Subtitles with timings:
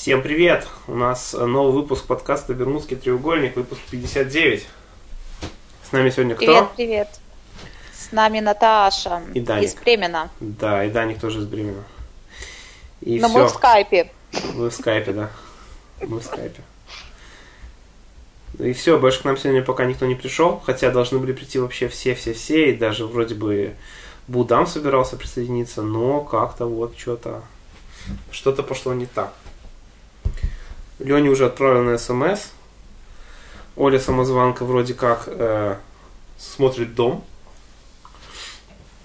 [0.00, 0.68] Всем привет!
[0.86, 4.64] У нас новый выпуск подкаста «Бермудский треугольник», выпуск 59.
[5.82, 6.46] С нами сегодня кто?
[6.46, 7.08] Привет, привет.
[7.92, 9.64] С нами Наташа И Даник.
[9.64, 10.30] из Бремена.
[10.38, 11.82] Да, и Даник тоже из Бремена.
[13.00, 13.38] И Но все.
[13.38, 14.12] мы в скайпе.
[14.54, 15.30] Мы в скайпе, да.
[16.00, 16.62] Мы в скайпе.
[18.60, 21.88] И все, больше к нам сегодня пока никто не пришел, хотя должны были прийти вообще
[21.88, 23.74] все-все-все, и даже вроде бы
[24.28, 27.42] Будам собирался присоединиться, но как-то вот что-то
[28.30, 29.32] что-то пошло не так.
[30.98, 32.48] Лене уже отправлен на СМС.
[33.76, 35.76] Оля самозванка вроде как э,
[36.36, 37.24] смотрит дом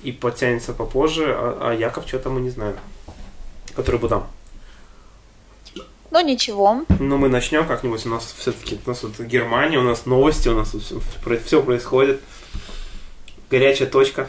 [0.01, 2.75] и подтянется попозже, а, а Яков что-то мы не знаем.
[3.75, 4.27] Который Будам.
[6.11, 6.83] Ну ничего.
[6.99, 8.05] Ну, мы начнем как-нибудь.
[8.05, 12.21] У нас все-таки у нас тут Германия, у нас новости, у нас тут все, происходит.
[13.49, 14.27] Горячая точка.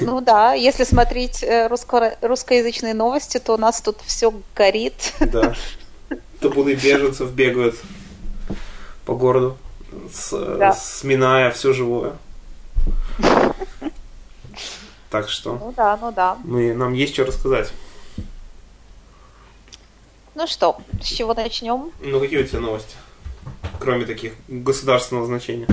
[0.00, 5.14] Ну да, если смотреть э, русско- русскоязычные новости, то у нас тут все горит.
[5.20, 5.54] Да.
[6.44, 7.74] Табуны беженцев бегают
[9.06, 9.56] по городу,
[10.12, 10.72] с- Да.
[10.74, 12.12] сминая все живое.
[15.08, 16.36] Так что Ну да, ну да.
[16.44, 17.72] мы, нам есть что рассказать.
[20.34, 21.92] Ну что, с чего начнем?
[22.00, 22.94] Ну, какие у тебя новости?
[23.78, 25.66] Кроме таких государственного значения.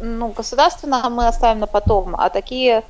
[0.00, 2.82] Ну, государственно мы оставим на потом, а такие...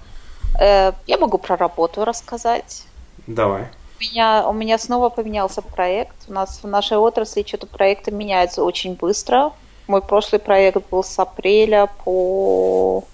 [0.60, 2.84] э, я могу про работу рассказать.
[3.26, 3.68] Давай.
[4.04, 6.16] У меня, у меня снова поменялся проект.
[6.28, 9.52] У нас в нашей отрасли что-то проекты меняются очень быстро.
[9.86, 13.04] Мой прошлый проект был с апреля по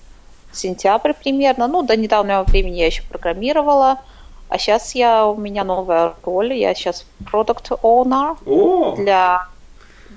[0.52, 1.69] сентябрь примерно.
[1.69, 4.00] Ну, до недавнего времени я еще программировала.
[4.48, 6.55] А сейчас я, у меня новая роль.
[6.55, 9.47] Я сейчас product owner О, для...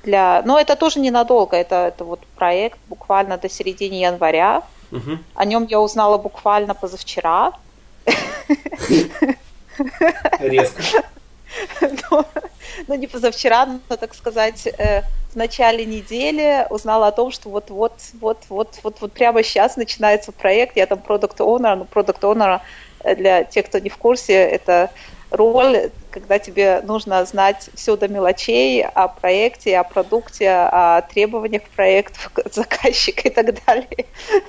[0.04, 0.42] для...
[0.46, 1.56] Но это тоже ненадолго.
[1.56, 4.64] Это, это вот проект буквально до середины января.
[4.92, 5.24] мгм.
[5.36, 7.54] О нем я узнала буквально позавчера.
[10.40, 10.84] резко.
[11.82, 12.26] Ну,
[12.88, 17.94] ну, не позавчера, но, так сказать, э, в начале недели узнала о том, что вот-вот,
[18.20, 20.78] вот-вот, вот, вот прямо сейчас начинается проект.
[20.78, 22.62] Я там продукт owner, ну, продукт owner
[23.03, 24.90] э, для тех, кто не в курсе, это
[25.34, 31.70] роль, когда тебе нужно знать все до мелочей о проекте, о продукте, о требованиях к
[31.70, 32.20] проекту,
[32.52, 34.06] заказчика и так далее.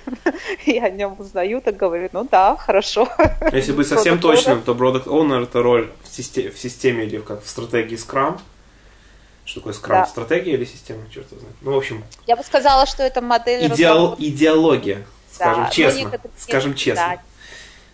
[0.67, 3.09] Я о нем узнаю, так говорю, ну да, хорошо.
[3.53, 7.43] Если быть совсем точным, то Product Owner это роль в, системе, в системе или как
[7.43, 8.39] в стратегии Scrum.
[9.47, 9.89] Что такое Scrum?
[9.89, 10.07] Да.
[10.07, 11.01] Stратегия или система?
[11.13, 11.57] Черт его знает.
[11.63, 15.99] Ну, в общем, Я бы сказала, что это модель идеал, идеология, скажем Да, ну, честно.
[15.99, 17.05] некоторые- скажем честно.
[17.17, 17.23] да.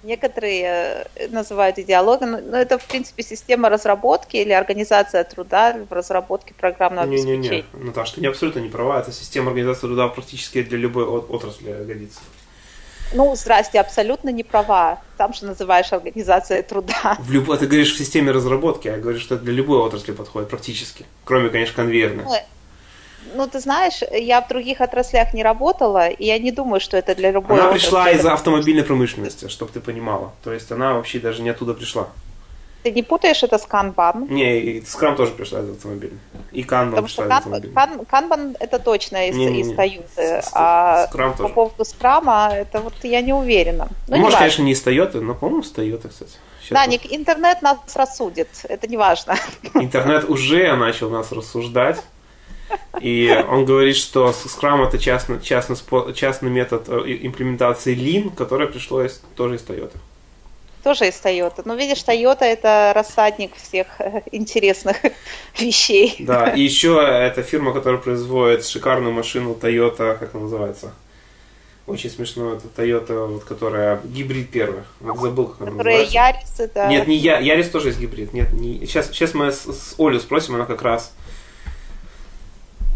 [0.02, 6.54] Некоторые э, называют идеологией, но это, в принципе, система разработки или организация труда в разработке
[6.54, 7.64] программного Не-не-не, обеспечения.
[7.74, 9.00] Наташа, ты не абсолютно не права.
[9.00, 12.20] Это система организации труда практически для любой от- отрасли годится.
[13.12, 15.02] Ну, здрасте, абсолютно не права.
[15.18, 17.16] Там же называешь организацией труда.
[17.18, 20.12] В любой, ты говоришь в системе разработки, а я говорю, что это для любой отрасли
[20.12, 21.04] подходит практически.
[21.24, 22.24] Кроме, конечно, конвейерной.
[22.24, 22.34] Ну,
[23.34, 27.14] Ну, ты знаешь, я в других отраслях не работала, и я не думаю, что это
[27.14, 27.86] для любой Она отрасли.
[27.86, 30.32] пришла из автомобильной промышленности, чтобы ты понимала.
[30.42, 32.08] То есть она вообще даже не оттуда пришла.
[32.82, 34.26] Ты не путаешь это с канбан?
[34.30, 36.18] Не, и Scrum тоже пришла из автомобильной.
[36.50, 37.74] И Kanban Потому что пришла из кан- автомобильной.
[37.74, 39.60] кан- канбан это точно из, Не-не-не.
[39.60, 41.54] из Toyota, а Scrum по тоже.
[41.54, 43.88] поводу скрама, это вот я не уверена.
[44.08, 44.38] Ну, не может, важно.
[44.38, 46.30] конечно, не из Toyota, но, по-моему, с Toyota, кстати.
[46.62, 49.36] Щас Да, Ник, интернет нас рассудит, это не важно.
[49.74, 52.00] Интернет уже начал нас рассуждать.
[53.00, 55.76] И он говорит, что Scrum это частный, частный,
[56.14, 59.96] частный метод э, имплементации Lean, которое пришло из, тоже из Toyota.
[60.82, 61.62] Тоже из Toyota.
[61.64, 64.98] Ну, видишь, Toyota это рассадник всех э, интересных
[65.58, 66.16] вещей.
[66.20, 70.92] Да, и еще это фирма, которая производит шикарную машину Toyota, как она называется?
[71.86, 74.82] Очень смешно, это Toyota, вот, которая гибрид первый.
[75.00, 76.38] Вот забыл, как она Которые называется.
[76.38, 76.86] Ярис это...
[76.86, 78.32] Нет, не я, Ярис тоже есть гибрид.
[78.32, 78.86] Нет, не...
[78.86, 81.12] Сейчас, сейчас мы с, с Олей спросим, она как раз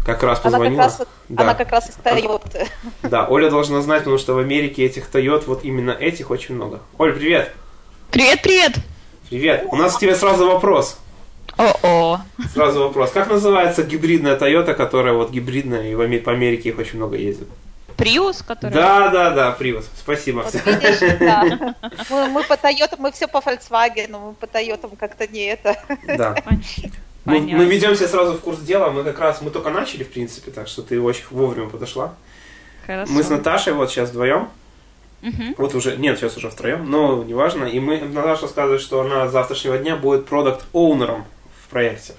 [0.05, 0.83] как раз она, как позвонила.
[0.83, 1.43] раз, Да.
[1.43, 2.67] она как раз из Toyota.
[3.03, 6.81] Да, Оля должна знать, потому что в Америке этих Тойот, вот именно этих очень много.
[6.97, 7.51] Оль, привет!
[8.11, 8.73] Привет, привет!
[9.29, 9.65] Привет!
[9.71, 10.99] У нас к тебе сразу вопрос.
[11.57, 12.19] О-о.
[12.53, 13.11] Сразу вопрос.
[13.11, 17.47] Как называется гибридная Тойота, которая вот гибридная, и в по Америке их очень много ездит?
[17.97, 18.73] Приус, который...
[18.73, 19.89] Да, да, да, Привоз.
[19.97, 20.41] Спасибо.
[20.41, 21.75] Вот видишь, да.
[22.09, 25.77] Мы, мы по Toyota, мы все по Volkswagen, мы по Toyota как-то не это.
[26.05, 26.35] Да.
[27.25, 27.57] Мы, Понятно.
[27.57, 28.91] мы ведем себя сразу в курс дела.
[28.91, 32.13] Мы как раз, мы только начали, в принципе, так что ты очень вовремя подошла.
[32.85, 33.11] Хорошо.
[33.11, 34.49] Мы с Наташей вот сейчас вдвоем.
[35.21, 35.55] Мгм.
[35.57, 37.63] Вот уже, нет, сейчас уже втроем, но неважно.
[37.63, 41.25] И мы, Наташа рассказывает, что она с завтрашнего дня будет продукт оунером
[41.63, 42.13] в проекте.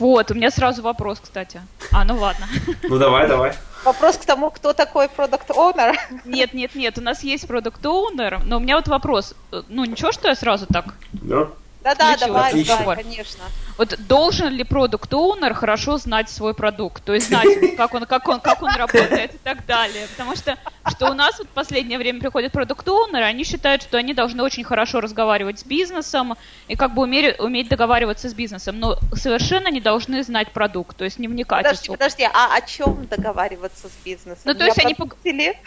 [0.00, 1.60] Вот, у меня сразу вопрос, кстати.
[1.92, 2.48] А, ну ладно.
[2.82, 3.52] Ну давай, давай.
[3.84, 5.94] Вопрос к тому, кто такой продукт owner.
[6.24, 9.34] Нет, нет, нет, у нас есть продукт оунер но у меня вот вопрос.
[9.68, 10.94] Ну, ничего, что я сразу так?
[11.12, 11.50] Да.
[11.84, 12.78] Да-да, давай, Отлично.
[12.78, 13.44] давай, конечно.
[13.76, 18.26] Вот должен ли продукт оунер хорошо знать свой продукт, то есть знать, как он, как
[18.26, 20.08] он, как он работает и так далее.
[20.08, 20.56] Потому что,
[20.88, 24.42] что у нас вот в последнее время приходят продукт оунеры они считают, что они должны
[24.42, 26.36] очень хорошо разговаривать с бизнесом
[26.68, 31.04] и как бы уметь, уметь договариваться с бизнесом, но совершенно не должны знать продукт, то
[31.04, 31.98] есть не вникать Подожди, особо.
[31.98, 34.42] подожди, а о чем договариваться с бизнесом?
[34.46, 35.58] Ну, то есть они пог- продукте ли?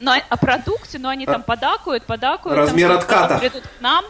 [0.00, 2.56] Но о продукте, но они там подакуют, подакуют.
[2.56, 3.38] там Размер что-то отката.
[3.38, 4.04] Придут к нам,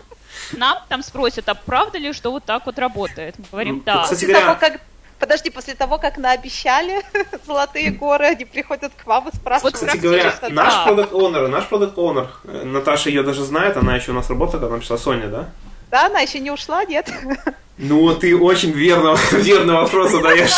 [0.50, 3.34] к нам там спросят, а правда ли, что вот так вот работает?
[3.38, 4.02] Мы говорим, Ну, да.
[4.02, 4.80] кстати, После говоря- того, как...
[5.20, 7.00] Подожди, после того, как наобещали
[7.46, 9.76] золотые горы, они приходят к вам и спрашивают.
[9.76, 10.84] Кстати говоря, наш да.
[10.84, 14.66] продукт оунер наш продукт оунер Наташа ее даже знает, она еще у нас работала, когда
[14.74, 15.48] она пришла, Соня, да?
[15.90, 17.10] Да, она еще не ушла, нет?
[17.78, 20.52] Ну, ты очень верно, верный вопрос задаешь.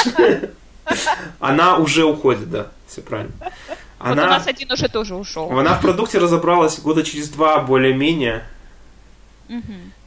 [1.41, 3.33] Она уже уходит, да, все правильно.
[3.41, 5.51] Вот у Она, нас один уже тоже ушел.
[5.59, 8.45] она в продукте разобралась года через два более-менее.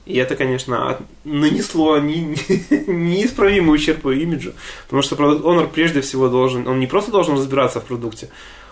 [0.06, 4.54] И это, конечно, от- нанесло не- не- неисправимый ущерб ее имиджу.
[4.86, 8.30] Потому что продукт онер прежде всего должен, он не просто должен разбираться в продукте,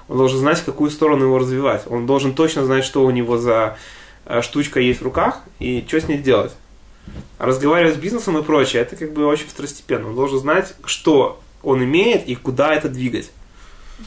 [0.08, 1.84] он должен знать, в какую сторону его развивать.
[1.88, 3.78] Он должен точно знать, что у него за
[4.26, 6.54] э, штучка есть в руках и что с ней делать.
[7.38, 10.10] А разговаривать с бизнесом и прочее, это как бы очень второстепенно.
[10.10, 13.30] Он должен знать, что он имеет и куда это двигать.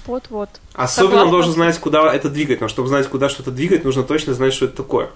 [0.07, 0.49] Вот-вот.
[0.75, 1.31] Особенно он Согласна.
[1.31, 2.61] должен знать, куда это двигать.
[2.61, 5.11] Но чтобы знать, куда что-то двигать, нужно точно знать, что это такое.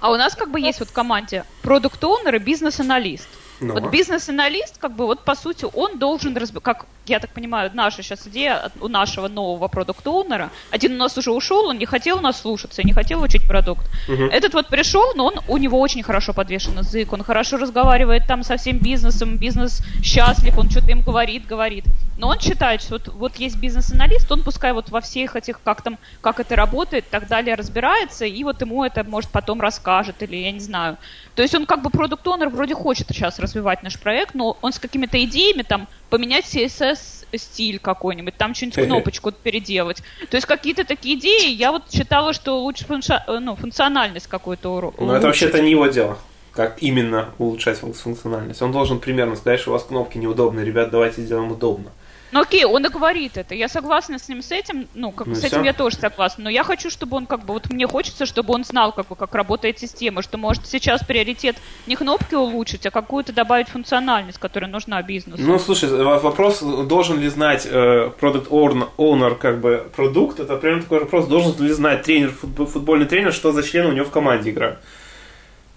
[0.00, 3.28] А у нас как бы есть вот в команде продукт оунер и бизнес-аналист.
[3.60, 7.70] Ну, Вот бизнес-аналист, как бы вот по сути, он должен, разб- как я так понимаю,
[7.74, 11.84] наша сейчас идея у нашего нового продукт оунера один у нас уже ушел, он не
[11.84, 13.86] хотел нас слушаться, не хотел учить продукт.
[14.08, 14.30] Мгм.
[14.30, 18.42] Этот вот пришел, но он, у него очень хорошо подвешен язык, он хорошо разговаривает там
[18.44, 21.84] со всем бизнесом, бизнес счастлив, он что-то им говорит, говорит.
[22.20, 25.80] Но он считает, что вот, вот есть бизнес-аналист, он пускай вот во всех этих, как
[25.80, 30.36] там, как это работает, так далее, разбирается, и вот ему это, может, потом расскажет, или
[30.36, 30.98] я не знаю.
[31.34, 34.72] То есть он как бы продукт онер вроде хочет сейчас развивать наш проект, но он
[34.74, 40.02] с какими-то идеями, там, поменять CSS стиль какой-нибудь, там что-нибудь кнопочку переделать.
[40.30, 44.68] То есть какие-то такие идеи, я вот считала, что лучше функша- э, ну, функциональность какую-то
[44.78, 46.18] уро- Но это вообще-то не его дело.
[46.52, 48.60] Как именно улучшать функ- функциональность.
[48.60, 51.90] Он должен примерно сказать, что у вас кнопки неудобные, ребят, давайте сделаем удобно.
[52.32, 53.54] Ну окей, он и говорит это.
[53.54, 54.86] Я согласна с ним с этим.
[54.94, 55.64] Ну, как Ну с этим всё.
[55.64, 56.44] я тоже согласна.
[56.44, 59.16] Но я хочу, чтобы он как бы вот мне хочется, чтобы он знал, как бы,
[59.16, 61.56] как работает система, что может сейчас приоритет
[61.86, 65.42] не кнопки улучшить, а какую-то добавить функциональность, которая нужна бизнесу.
[65.42, 68.48] Ну, слушай, вопрос, должен ли знать э, product
[68.96, 73.32] owner, как бы продукт, это прям такой вопрос, должен ли знать тренер, футбо- футбольный тренер,
[73.32, 74.78] что за члены у него в команде играют.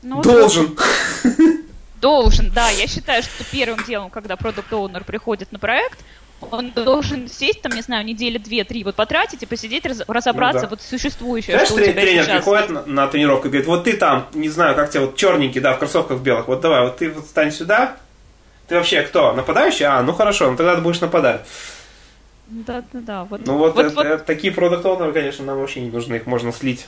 [0.03, 0.77] Ну, Должен!
[2.01, 2.69] Должен, да.
[2.69, 5.97] Я считаю, что первым делом, когда продукт оунер приходит на проект,
[6.51, 10.67] он должен сесть, там, не знаю, недели две-три, вот потратить и посидеть, раз- разобраться Ну
[10.67, 10.69] да.
[10.71, 12.35] вот существующее, Знаешь, что у тренер, тебя тренер сейчас.
[12.37, 15.61] приходит на, на тренировку и говорит, вот ты там, не знаю, как тебя, вот черненький,
[15.61, 17.95] да, в кроссовках белых, вот давай, вот ты вот стань сюда,
[18.67, 19.85] ты вообще кто, нападающий?
[19.85, 21.41] А, ну хорошо, ну тогда ты будешь нападать.
[22.47, 23.23] Да, да, да.
[23.23, 26.25] Вот, Ну вот, вот, это- вот это такие продукт конечно, нам вообще не нужны, их
[26.27, 26.87] можно слить.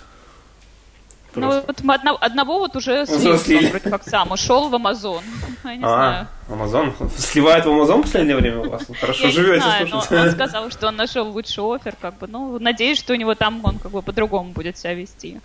[1.36, 3.70] Ну, вот мы одно- одного вот уже слил, слили.
[3.70, 5.24] вроде как сам ушел в Амазон.
[5.64, 6.28] Я не знаю.
[6.50, 6.94] А, Амазон.
[7.18, 8.84] Сливает в Амазон в последнее время у вас?
[9.00, 10.16] Хорошо Я живете, знаю, слушайте.
[10.20, 13.60] он сказал, что он нашел лучший офер, как бы, ну, надеюсь, что у него там
[13.64, 15.40] он как бы по-другому будет себя вести.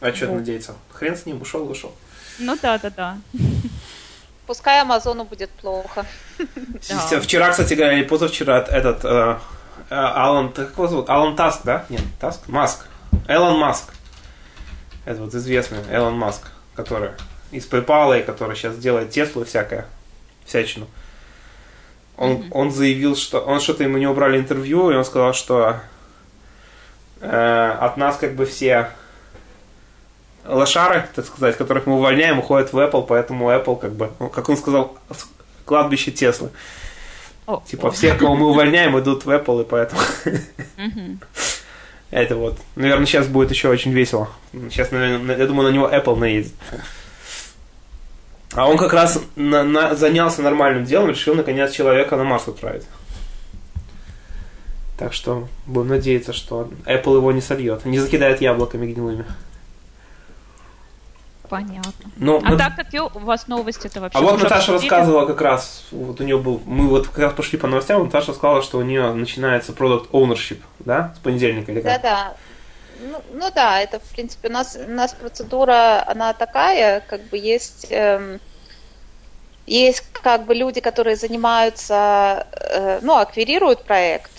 [0.00, 0.36] А что Вот.
[0.36, 0.74] надеяться?
[0.92, 1.92] Хрен с ним, ушел, ушел.
[2.38, 3.16] Ну да, да, да.
[4.46, 6.06] Пускай Амазону будет плохо.
[7.20, 9.36] Вчера, кстати говоря, или позавчера этот э,
[9.90, 11.10] э, Алан, как его зовут?
[11.10, 11.84] Алан Таск, да?
[11.88, 12.48] Нет, Таск?
[12.48, 12.86] Маск.
[13.26, 13.92] Элон Маск.
[15.08, 17.12] Это вот известный Элон Маск, который
[17.50, 19.86] из PayPal, и который сейчас делает Теслу всякое,
[20.44, 20.86] всячину.
[22.18, 25.80] Он, он заявил, что он что-то ему не убрали интервью, и он сказал, что
[27.22, 28.90] э, от нас как бы все
[30.44, 34.46] лошары, так сказать, которых мы увольняем, уходят в Apple, поэтому Apple, как бы, ну, как
[34.50, 34.98] он сказал,
[35.64, 36.50] кладбище Теслы.
[37.46, 40.02] О, Типа все, кого мы увольняем, идут в Apple, и поэтому
[40.76, 41.20] Мгм.
[42.10, 42.58] Это вот.
[42.76, 44.28] Наверное, сейчас будет еще очень весело.
[44.52, 46.52] Сейчас, наверное, я думаю, на него Apple наедет.
[48.54, 52.84] А он как раз на- на- занялся нормальным делом, решил наконец человека на Марс отправить.
[54.98, 59.24] Так что будем надеяться, что Apple его не сольет, не закидает яблоками гнилыми.
[61.48, 61.92] Понятно.
[62.16, 64.18] Ну, А Нат- так какие у вас новости это вообще?
[64.18, 64.90] а вот Наташа обсудили?
[64.90, 68.34] рассказывала как раз, вот у нее был, мы вот как раз пошли по новостям, Наташа
[68.34, 72.02] сказала, что у нее начинается product ownership, да, с понедельника или как?
[72.02, 72.34] Да-да.
[73.00, 77.38] Ну, ну да, это, в принципе, у нас, у нас процедура, она такая, как бы
[77.38, 78.40] есть, эм,
[79.66, 84.30] есть как бы люди, которые занимаются, э, ну, аквирируют проект,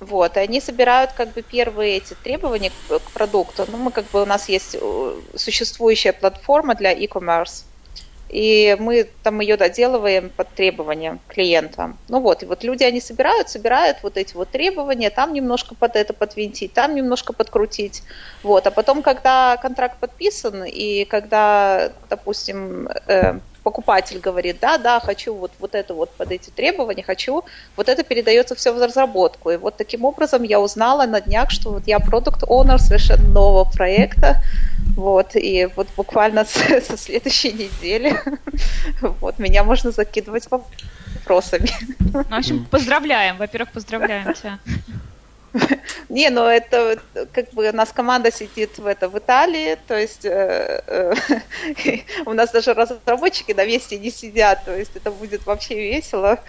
[0.00, 3.64] Вот, и они собирают как бы первые эти требования к, к продукту.
[3.68, 7.64] Ну, мы как бы, у нас есть э, существующая платформа для e-commerce,
[8.28, 11.94] и мы там ее доделываем под требования клиента.
[12.08, 15.94] Ну вот, и вот люди, они собирают, собирают вот эти вот требования, там немножко под
[15.94, 18.02] это подвинтить, там немножко подкрутить.
[18.42, 25.34] Вот, а потом, когда контракт подписан, и когда, допустим, э, покупатель говорит, да, да, хочу
[25.34, 27.44] вот, вот это вот под эти требования, хочу,
[27.76, 29.50] вот это передается все в разработку.
[29.50, 33.64] И вот таким образом я узнала на днях, что вот я продукт оунер совершенно нового
[33.64, 34.42] проекта,
[34.96, 38.14] вот, и вот буквально со следующей недели
[39.20, 41.70] вот, меня можно закидывать вопросами.
[41.98, 44.58] Ну, в общем, поздравляем, во-первых, поздравляем тебя.
[46.08, 46.98] Не, ну это
[47.32, 52.32] как бы у нас команда сидит в, это, в Италии, то есть э, э, у
[52.32, 56.40] нас даже разработчики на месте не сидят, то есть это будет вообще весело.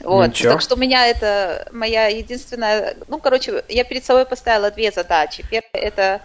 [0.00, 0.28] Вот.
[0.28, 0.52] Ничего.
[0.52, 5.44] Так что у меня это моя единственная, ну, короче, я перед собой поставила две задачи.
[5.48, 6.20] Первая это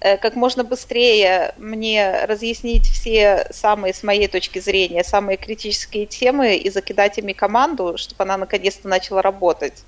[0.00, 6.56] э, как можно быстрее мне разъяснить все самые, с моей точки зрения, самые критические темы
[6.56, 9.82] и закидать ими команду, чтобы она наконец-то начала работать.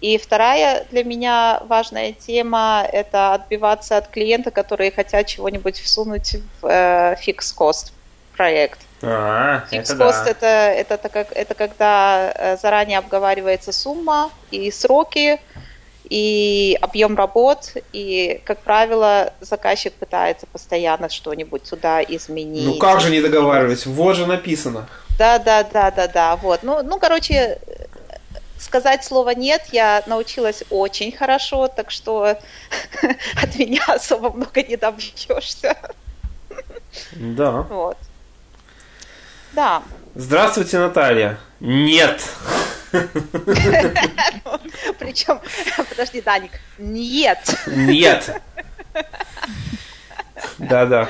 [0.00, 6.66] И вторая для меня важная тема– это отбиваться от клиента, которые хотят чего-нибудь всунуть в
[6.66, 7.92] э, fixed cost
[8.36, 8.78] проект.
[9.02, 10.24] А, fixed это да.
[10.26, 15.40] это, это, это, это когда э, заранее обговаривается сумма и сроки,
[16.08, 22.64] и объем работ, и, как правило, заказчик пытается постоянно что-нибудь туда изменить.
[22.64, 23.84] Ну как же не договаривать?
[23.84, 24.88] Вот же написано.
[25.18, 26.36] Да, да, да, да, да.
[26.36, 26.62] Вот.
[26.62, 27.58] Ну, ну, короче,
[28.58, 32.22] сказать слово «нет» я научилась очень хорошо, так что
[33.42, 35.76] от меня особо много не добьешься.
[37.12, 37.62] Да.
[37.62, 37.98] Вот.
[39.52, 39.82] Да.
[40.14, 41.38] Здравствуйте, Наталья.
[41.60, 42.22] Нет.
[44.98, 45.40] Причем,
[45.88, 47.38] подожди, Даник, нет.
[47.66, 48.40] Нет.
[50.58, 51.08] Да-да.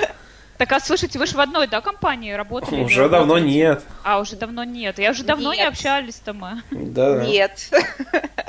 [0.59, 2.83] Так, а слушайте, вы же в одной, да, компании работали?
[2.83, 3.59] Уже давно работаете?
[3.59, 3.83] нет.
[4.03, 4.99] А, уже давно нет.
[4.99, 5.61] Я уже давно нет.
[5.61, 6.63] не общались-то мы.
[6.73, 7.25] Да.
[7.25, 7.71] Нет.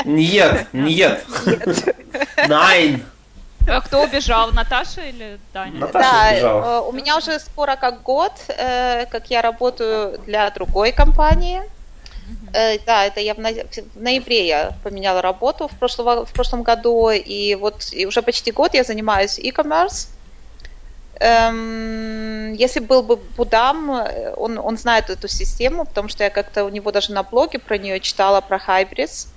[0.05, 1.23] Нет, нет.
[2.47, 3.03] Найн.
[3.67, 5.79] А кто убежал, Наташа или Таня?
[5.79, 6.63] Наташа да, убежала.
[6.63, 11.61] Э, у меня уже скоро как год, э, как я работаю для другой компании.
[11.61, 12.81] Uh-huh.
[12.85, 13.39] Да, это я в,
[13.95, 18.73] ноябре я поменяла работу в, прошлого, в прошлом году, и вот и уже почти год
[18.73, 20.07] я занимаюсь e-commerce.
[21.19, 23.89] Эм, если был бы Будам,
[24.37, 27.77] он, он знает эту систему, потому что я как-то у него даже на блоге про
[27.77, 29.27] нее читала, про Hybris.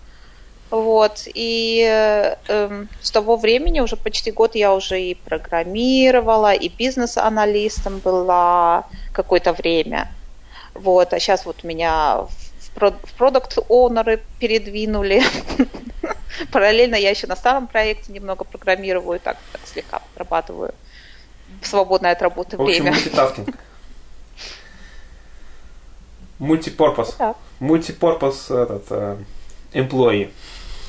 [0.70, 7.98] Вот, и э, с того времени, уже почти год я уже и программировала, и бизнес-аналистом
[7.98, 10.08] была какое-то время.
[10.72, 12.26] Вот, а сейчас вот меня
[12.62, 15.22] в продукт-оунеры передвинули.
[16.52, 20.72] Параллельно я еще на старом проекте немного программирую, так, так слегка подрабатываю
[21.62, 22.92] в свободное от работы в общем, время.
[22.92, 23.56] мультитаскинг.
[26.38, 27.16] Мультипорпус.
[27.60, 29.16] Мультипорпус этот э,
[29.72, 30.30] employee.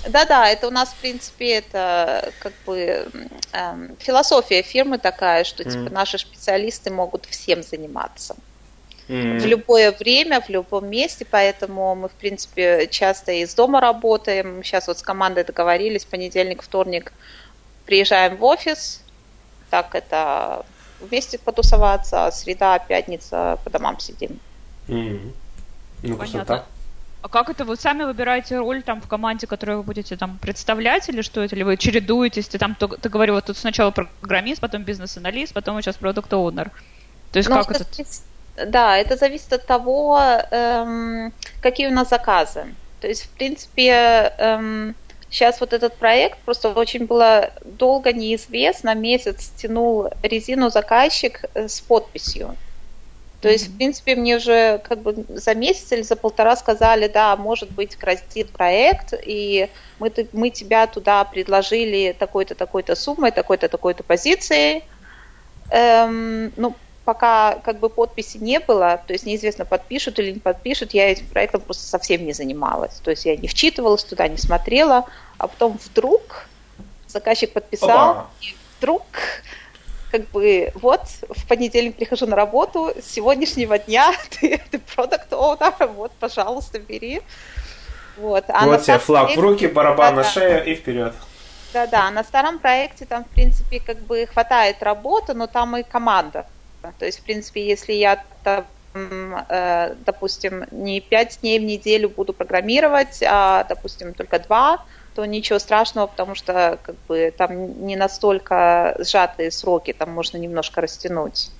[0.07, 3.07] Да-да, это у нас, в принципе, это как бы
[3.53, 5.91] э, философия фирмы такая, что типа mm.
[5.91, 8.35] наши специалисты могут всем заниматься.
[9.07, 9.39] Mm.
[9.39, 14.63] В любое время, в любом месте, поэтому мы, в принципе, часто из дома работаем.
[14.63, 17.13] Сейчас вот с командой договорились, понедельник, вторник
[17.85, 19.02] приезжаем в офис,
[19.73, 20.63] так это
[20.99, 24.39] вместе потусоваться, а среда, пятница по домам сидим.
[24.87, 25.31] Mm-hmm.
[26.03, 26.63] Ну, Понятно.
[27.23, 31.09] А как это вы сами выбираете роль там в команде, которую вы будете там представлять,
[31.09, 31.55] или что это?
[31.55, 32.49] Или вы чередуетесь?
[32.49, 36.69] Ты там, ты говорил, вот тут сначала программист, потом бизнес-аналист, потом сейчас продукт оунер
[37.31, 37.85] То есть ну, как это?
[38.67, 40.19] Да, это зависит от того,
[40.51, 42.75] эм, какие у нас заказы.
[42.99, 44.95] То есть, в принципе, эм,
[45.33, 51.81] Сейчас вот этот проект просто очень было долго неизвестно, месяц тянул резину заказчик э, с
[51.81, 52.55] подписью.
[53.39, 57.35] То есть, в принципе, мне уже как бы за месяц или за полтора сказали, да,
[57.35, 64.03] может быть, грозит проект, и мы, мы тебя туда предложили такой-то, такой-то суммой, такой-то, такой-то
[64.03, 64.83] позицией.
[65.71, 66.75] Эм, ну,
[67.05, 71.27] пока как бы подписи не было, то есть неизвестно, подпишут или не подпишут, я этим
[71.27, 72.95] проектом просто совсем не занималась.
[73.03, 75.05] То есть я не вчитывалась туда, не смотрела,
[75.37, 76.47] а потом вдруг
[77.07, 78.27] заказчик подписал, Опа.
[78.41, 79.03] и вдруг
[80.11, 85.87] как бы вот в понедельник прихожу на работу, с сегодняшнего дня ты, ты продукт owner,
[85.93, 87.21] вот, пожалуйста, бери.
[88.15, 91.13] Вот, а вот тебе флаг проекте, в руки, барабан да, на шею и вперед.
[91.73, 96.45] Да-да, на старом проекте там, в принципе, как бы хватает работы, но там и команда
[96.91, 98.65] то есть, в принципе, если я там,
[100.05, 104.85] допустим, не пять дней в неделю буду программировать, а, допустим, только два,
[105.15, 110.81] то ничего страшного, потому что как бы там не настолько сжатые сроки, там можно немножко
[110.81, 111.51] растянуть.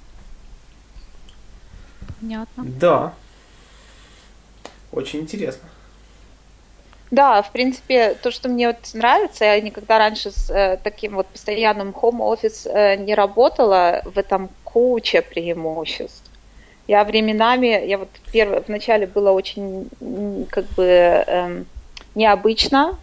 [2.19, 2.63] Понятно.
[2.65, 3.13] Да.
[4.91, 5.69] Очень интересно.
[7.11, 11.27] Да, в принципе, то, что мне вот нравится, я никогда раньше с э, таким вот
[11.27, 16.23] постоянным home office э, не работала, в этом куча преимуществ.
[16.87, 19.87] Я временами, я вот первое, вначале было очень
[20.49, 21.65] как бы эм,
[22.15, 22.97] необычно,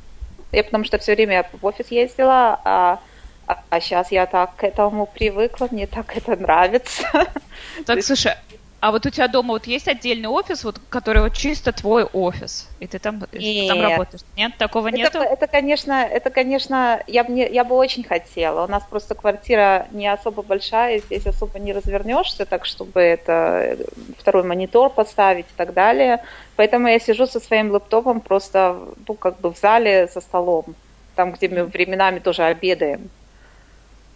[0.53, 3.01] я потому что все время в офис ездила, а,
[3.47, 7.05] а, а сейчас я так к этому привыкла, мне так это нравится.
[7.87, 8.33] Так, слушай,
[8.81, 12.67] а вот у тебя дома вот есть отдельный офис, вот, который вот чисто твой офис,
[12.79, 13.69] и ты там, нет.
[13.69, 14.23] там работаешь?
[14.37, 15.19] Нет, такого это, нету?
[15.19, 18.65] Это, конечно, это, конечно, я бы, не, я бы очень хотела.
[18.65, 23.77] У нас просто квартира не особо большая, здесь особо не развернешься, так чтобы это
[24.19, 26.25] второй монитор поставить и так далее.
[26.57, 30.75] Поэтому я сижу со своим лэптопом просто, ну, как бы в зале за столом,
[31.15, 33.11] там, где мы временами тоже обедаем.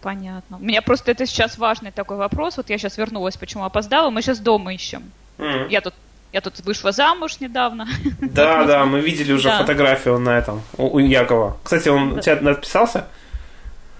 [0.05, 0.57] Понятно.
[0.57, 2.57] У меня просто это сейчас важный такой вопрос.
[2.57, 4.11] Вот я сейчас вернулась, почему опоздала.
[4.11, 5.01] Мы сейчас дома ищем.
[5.39, 5.69] Mm.
[5.69, 5.95] Я тут
[6.31, 7.87] я тут вышла замуж недавно.
[8.21, 9.57] Да, да, мы видели уже да.
[9.57, 11.57] фотографию на этом у, Якова.
[11.63, 12.15] Кстати, он да.
[12.17, 13.07] у тебя отписался?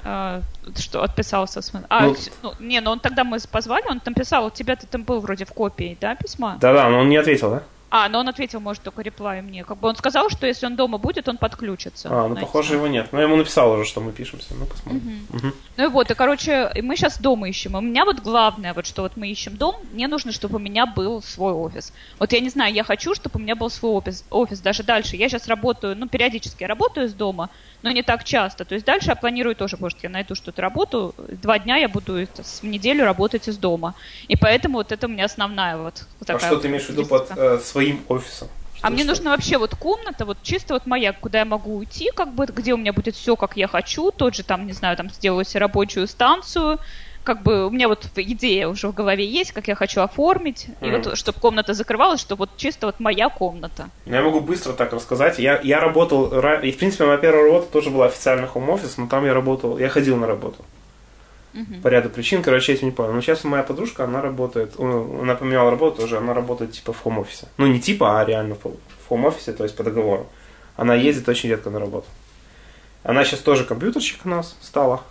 [0.04, 0.42] А,
[0.78, 1.62] что отписался?
[1.90, 4.86] А, ну, ну, не, ну он тогда мы позвали, он там писал, у тебя ты
[4.86, 6.58] там был вроде в копии, да, письма?
[6.62, 7.64] Да, да, но он не ответил, да?
[7.98, 9.64] А, но он ответил, может, только реплай мне.
[9.64, 12.10] Как бы он сказал, что если он дома будет, он подключится.
[12.10, 12.42] А, ну, знаете.
[12.42, 13.08] похоже, его нет.
[13.14, 14.54] Но я ему написал уже, что мы пишемся.
[14.54, 15.26] Ну, посмотрим.
[15.30, 15.38] Угу.
[15.38, 15.56] Угу.
[15.78, 17.76] Ну и вот, и, короче, мы сейчас дом ищем.
[17.76, 20.86] У меня вот главное, вот что вот мы ищем дом, мне нужно, чтобы у меня
[20.86, 21.94] был свой офис.
[22.20, 25.16] Вот я не знаю, я хочу, чтобы у меня был свой офис, офис даже дальше.
[25.16, 27.50] Я сейчас работаю, ну, периодически я работаю из дома,
[27.86, 28.66] но не так часто.
[28.66, 31.14] То есть дальше я планирую тоже, может, я найду что-то работу.
[31.44, 33.94] Два дня я буду в неделю работать из дома.
[34.28, 36.38] И поэтому вот это у меня основная вот такая...
[36.38, 38.48] А что ты имеешь в виду под э, своим офисом?
[38.82, 42.34] а мне нужна вообще вот комната, вот чисто вот моя, куда я могу уйти, как
[42.34, 45.10] бы, где у меня будет все, как я хочу, тот же там, не знаю, там
[45.10, 46.80] сделаю себе рабочую станцию,
[47.26, 50.88] как бы у меня вот идея уже в голове есть, как я хочу оформить, mm.
[50.88, 53.90] и вот чтобы комната закрывалась, чтобы вот чисто вот моя комната.
[54.06, 55.40] Я могу быстро так рассказать.
[55.40, 56.28] Я, я работал,
[56.62, 59.90] и в принципе моя первая работа тоже была официальный хом-офис, но там я работал, я
[59.90, 60.64] ходил на работу.
[61.54, 61.82] Mm-hmm.
[61.82, 63.14] По ряду причин, короче, я этим не понял.
[63.14, 67.48] Но сейчас моя подружка, она работает, она поменяла работу уже, она работает типа в хом-офисе.
[67.58, 70.28] Ну не типа, а реально в хом-офисе, то есть по договору.
[70.76, 72.08] Она ездит очень редко на работу.
[73.04, 75.02] Она сейчас тоже компьютерщик у нас стала.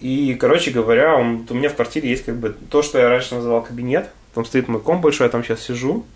[0.00, 3.34] И, короче говоря, он, у меня в квартире есть как бы то, что я раньше
[3.34, 4.08] называл кабинет.
[4.34, 6.06] Там стоит мой комп большой, я там сейчас сижу.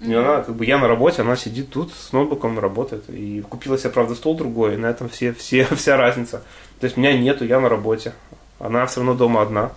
[0.00, 0.10] Mm-hmm.
[0.10, 3.04] И она, как бы, я на работе, она сидит тут с ноутбуком работает.
[3.10, 6.42] И купила себе, правда, стол другой, и на этом все, все, вся разница.
[6.80, 8.14] То есть меня нету, я на работе.
[8.58, 9.72] Она все равно дома одна.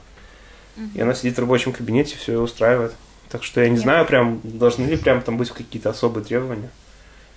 [0.77, 0.89] Mm-hmm.
[0.95, 2.93] И она сидит в рабочем кабинете, все ее устраивает.
[3.29, 3.81] Так что я не Нет.
[3.81, 6.69] знаю, прям должны ли прям там быть какие-то особые требования.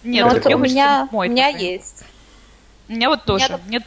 [0.05, 2.05] Нет, вот у меня, у меня есть.
[2.89, 3.59] У меня вот тоже.
[3.67, 3.81] Меня...
[3.81, 3.83] Нет.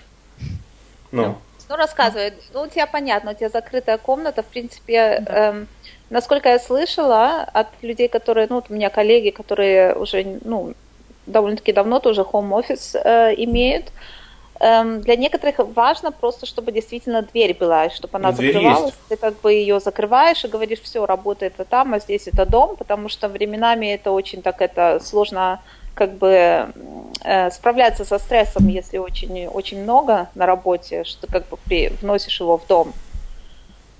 [1.12, 1.38] Ну.
[1.71, 2.34] Ну, рассказывай.
[2.53, 5.49] Ну, у тебя понятно, у тебя закрытая комната, в принципе, да.
[5.51, 5.67] эм,
[6.10, 10.73] насколько я слышала от людей, которые, ну, вот у меня коллеги, которые уже, ну,
[11.25, 13.93] довольно-таки давно тоже home office э, имеют,
[14.60, 18.91] эм, для некоторых важно просто, чтобы действительно дверь была, чтобы она дверь закрывалась.
[18.91, 19.07] Есть.
[19.07, 22.75] Ты как бы ее закрываешь и говоришь, все, работает это там, а здесь это дом,
[22.75, 25.62] потому что временами это очень так это сложно
[26.01, 26.73] как бы
[27.23, 32.39] э, справляться со стрессом, если очень, очень много на работе, что как бы при, вносишь
[32.39, 32.91] его в дом.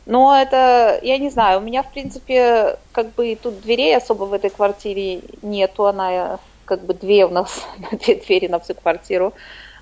[0.08, 4.34] Но это, я не знаю, у меня, в принципе, как бы тут дверей особо в
[4.34, 9.34] этой квартире нету, она как бы две у нас, две двери на всю квартиру.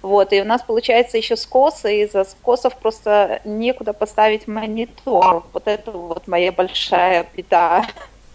[0.02, 5.46] Вот, и у нас получается еще скосы, и из-за скосов просто некуда поставить монитор.
[5.54, 7.86] Вот это вот моя большая беда.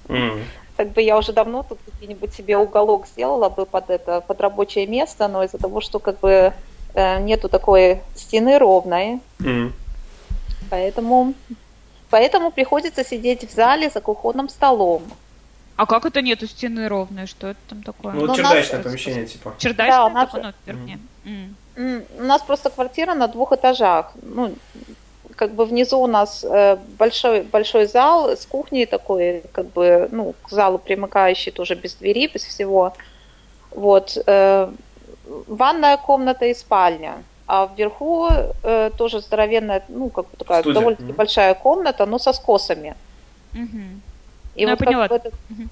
[0.08, 0.40] Mm
[0.76, 4.86] как бы я уже давно тут где-нибудь себе уголок сделала бы под это, под рабочее
[4.86, 6.52] место, но из-за того, что как бы
[6.94, 9.72] э, нету такой стены ровной, mm.
[10.70, 11.34] поэтому,
[12.10, 15.02] поэтому приходится сидеть в зале за кухонным столом.
[15.76, 17.26] А как это нету стены ровной?
[17.26, 18.12] Что это там такое?
[18.12, 18.86] Ну, ну чердачное нас...
[18.86, 19.54] помещение, типа.
[19.58, 20.30] Чердачное, да, у нас...
[20.30, 20.98] такое, ну, вернее.
[21.24, 21.54] Mm.
[21.76, 22.06] Mm.
[22.18, 24.12] У нас просто квартира на двух этажах.
[24.22, 24.54] Ну,
[25.36, 30.34] как бы внизу у нас э, большой, большой зал с кухней такой, как бы, ну,
[30.42, 32.92] к залу примыкающий тоже без двери, без всего.
[33.70, 34.18] Вот.
[34.26, 34.70] Э,
[35.48, 37.22] ванная комната и спальня.
[37.46, 38.28] А вверху
[38.62, 40.80] э, тоже здоровенная, ну, как бы такая Студия.
[40.80, 41.16] довольно-таки mm-hmm.
[41.16, 42.94] большая комната, но со скосами.
[43.52, 44.00] Mm-hmm.
[44.54, 45.68] И ну, вот как бы это, mm-hmm.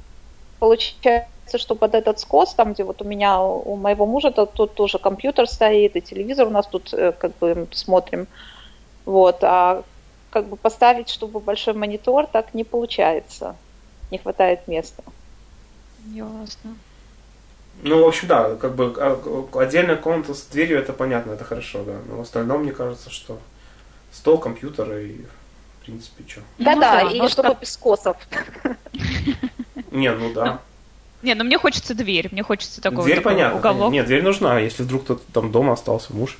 [0.58, 4.74] получается, что под этот скос, там, где вот у меня, у моего мужа, то, тут
[4.74, 8.26] тоже компьютер стоит, и телевизор у нас тут, как бы, смотрим.
[9.04, 9.84] Вот, а
[10.30, 13.56] как бы поставить, чтобы большой монитор, так не получается.
[14.10, 15.02] Не хватает места.
[16.06, 16.76] Ясно.
[17.82, 21.82] Ну, в общем, да, как бы а, отдельная комната с дверью, это понятно, это хорошо,
[21.84, 21.98] да.
[22.06, 23.38] Но в остальном, мне кажется, что
[24.12, 25.16] стол, компьютер и,
[25.80, 26.40] в принципе, что.
[26.58, 28.16] Да-да, Ну да, и но чтобы как- без косов.
[29.90, 30.60] Не, ну да.
[31.22, 33.58] Не, ну мне хочется дверь, мне хочется такого дверь понятно.
[33.58, 33.92] уголок.
[33.92, 36.36] Нет, дверь нужна, если вдруг кто-то там дома остался, муж.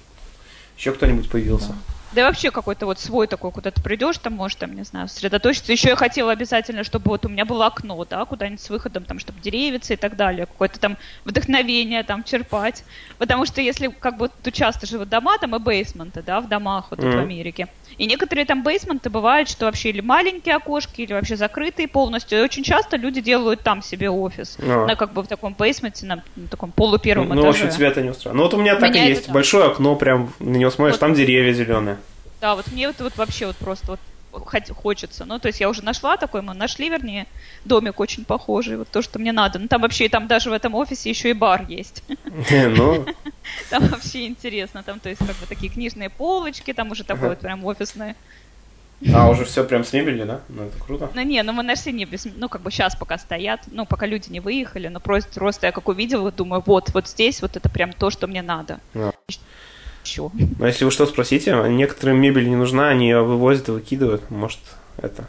[0.76, 1.68] Еще кто-нибудь появился.
[1.68, 1.74] Да
[2.20, 5.72] и вообще какой-то вот свой такой, куда ты придешь, там можешь, там, не знаю, сосредоточиться.
[5.72, 9.18] Еще я хотела обязательно, чтобы вот у меня было окно, да, куда-нибудь с выходом, там,
[9.18, 12.84] чтобы деревица и так далее, какое-то там вдохновение там черпать.
[13.18, 16.86] Потому что если как бы тут часто живут дома, там и бейсменты, да, в домах
[16.90, 17.18] вот тут в.
[17.18, 17.68] Америке.
[17.98, 22.38] И некоторые там бейсменты бывают, что вообще или маленькие окошки, или вообще закрытые полностью.
[22.38, 24.56] И очень часто люди делают там себе офис.
[24.60, 24.86] А.
[24.86, 27.64] На как бы в таком бейсменте, на, на таком полупервом Ну, в этаже.
[27.64, 28.36] общем, тебя это не устраивает.
[28.36, 29.26] Ну, вот у меня так и Меня это есть.
[29.28, 29.32] да.
[29.32, 31.00] Большое окно, прям на него смотришь, Вот.
[31.00, 31.98] там деревья зеленые.
[32.42, 34.00] Да, вот мне это вот вообще вот просто вот
[34.74, 35.24] хочется.
[35.24, 37.28] Ну, то есть я уже нашла такой, мы нашли, вернее,
[37.64, 39.60] домик очень похожий, вот то, что мне надо.
[39.60, 42.02] Ну, там вообще, там даже в этом офисе еще и бар есть.
[42.50, 43.06] Ну,
[43.70, 47.38] Там вообще интересно, там, то есть, как бы такие книжные полочки, там уже такое вот
[47.38, 48.16] прям офисное.
[49.14, 50.40] а уже все прям с мебелью, да?
[50.48, 51.10] Ну, это круто.
[51.14, 54.06] Ну, не, ну мы нашли не без, ну, как бы сейчас пока стоят, ну, пока
[54.06, 57.68] люди не выехали, но просто, просто я как увидела, думаю, вот, вот здесь вот это
[57.68, 58.80] прям то, что мне надо.
[60.04, 60.30] Еще.
[60.58, 64.30] Но если вы что спросите, некоторым мебель не нужна, они ее вывозят и выкидывают.
[64.30, 64.58] Может,
[64.98, 65.24] это...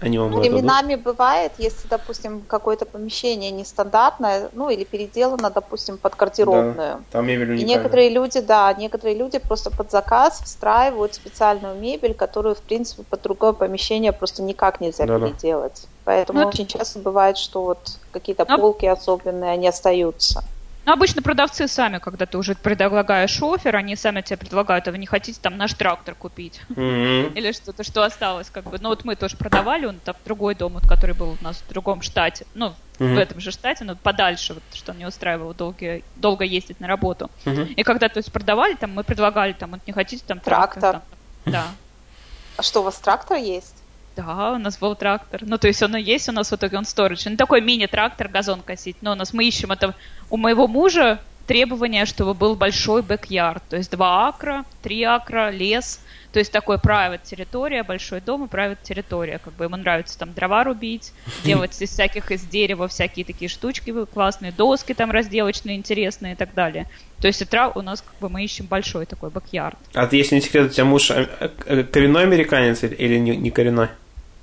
[0.00, 0.38] Они вам Ну.
[0.38, 7.02] Временами бывает, если, допустим, какое-то помещение нестандартное, ну или переделано, допустим, под гардеробную.
[7.10, 7.76] Там мебель И уникальная.
[7.76, 13.22] некоторые люди, да, некоторые люди просто под заказ встраивают специальную мебель, которую, в принципе, под
[13.22, 15.26] другое помещение просто никак нельзя Да-да.
[15.26, 15.88] переделать.
[16.04, 20.44] Поэтому Ну, очень часто бывает, что вот какие-то Ну, полки особенные, они остаются.
[20.88, 24.96] Ну, обычно продавцы сами, когда ты уже предлагаешь офер, они сами тебе предлагают, а вы
[24.96, 26.62] не хотите там наш трактор купить?
[26.70, 27.34] Мгм.
[27.34, 28.78] Или что-то, что осталось, как бы.
[28.80, 31.68] Ну, вот мы тоже продавали, он там другой дом, вот, который был у нас в
[31.68, 33.16] другом штате, ну, Мгм.
[33.16, 37.30] в этом же штате, но подальше, вот, что не устраивало долго, долго ездить на работу.
[37.44, 37.64] Мгм.
[37.64, 40.80] И когда, то есть, продавали, там, мы предлагали, там, вот, не хотите там трактор?
[40.80, 41.02] Трактор.
[41.10, 41.76] там, да.
[42.56, 43.77] А что, у вас трактор есть?
[44.18, 45.42] Да, у нас был трактор.
[45.46, 47.24] Ну, то есть он и есть у нас в итоге, он сторож.
[47.24, 48.96] Ну, такой мини-трактор, газон косить.
[49.00, 49.94] Но у нас мы ищем это...
[50.28, 53.62] У моего мужа требование, чтобы был большой бэк-ярд.
[53.70, 56.00] То есть два акра, три акра, лес.
[56.32, 59.38] То есть такой private территория, большой дом и private территория.
[59.38, 61.12] Как бы ему нравится там дрова рубить,
[61.44, 66.54] делать из всяких, из дерева всякие такие штучки классные, доски там разделочные, интересные и так
[66.54, 66.86] далее.
[67.20, 69.78] То есть это у нас как бы мы ищем большой такой бэк-ярд.
[69.94, 71.28] А ты, если не секрет, у тебя муж э,
[71.66, 73.88] э, коренной американец или- или не, не коренной?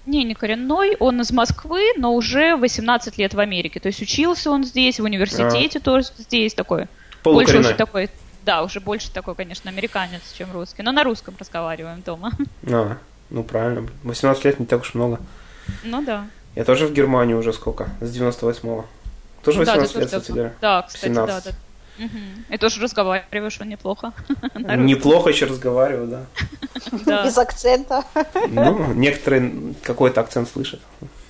[0.05, 3.79] Не, не коренной, он из Москвы, но уже 18 лет в Америке.
[3.79, 6.87] То есть учился он здесь, в университете тоже здесь такой.
[7.23, 8.09] Больше уже такой,
[8.45, 10.83] да, уже больше такой, конечно, американец, чем русский.
[10.83, 12.31] Но на русском разговариваем дома.
[12.71, 12.97] А,
[13.31, 13.87] ну правильно.
[14.03, 15.19] 18 лет не так уж много.
[15.83, 16.27] Ну да.
[16.55, 17.89] Я тоже в Германии уже сколько?
[17.99, 18.85] С 98-го.
[19.43, 20.35] Тоже да, ты 18 тоже лет, кстати давно.
[20.35, 20.55] говоря.
[20.61, 21.45] Да, кстати, да, 17.
[21.45, 21.51] да.
[21.97, 22.45] Мгм.
[22.49, 24.13] И тоже разговариваешь он неплохо.
[24.55, 26.25] Неплохо еще разговариваю, да.
[27.05, 27.25] Да.
[27.25, 28.03] Без акцента.
[28.49, 30.79] Ну, некоторые какой-то акцент слышат.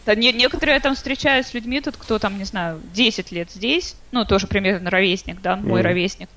[0.05, 3.49] Да, не- некоторые я там встречаюсь с людьми, тут кто там, не знаю, 10 лет
[3.51, 5.87] здесь, ну, тоже примерно ровесник, да, мой Мгм.
[5.89, 6.29] ровесник.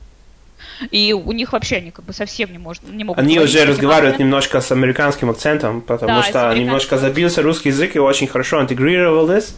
[0.91, 4.14] И у них вообще они как бы совсем не, может, не могут Они уже разговаривают
[4.14, 4.27] акцентом.
[4.27, 9.29] немножко с американским акцентом, потому Да, что немножко забился русский язык и очень хорошо интегрировал
[9.29, 9.53] this.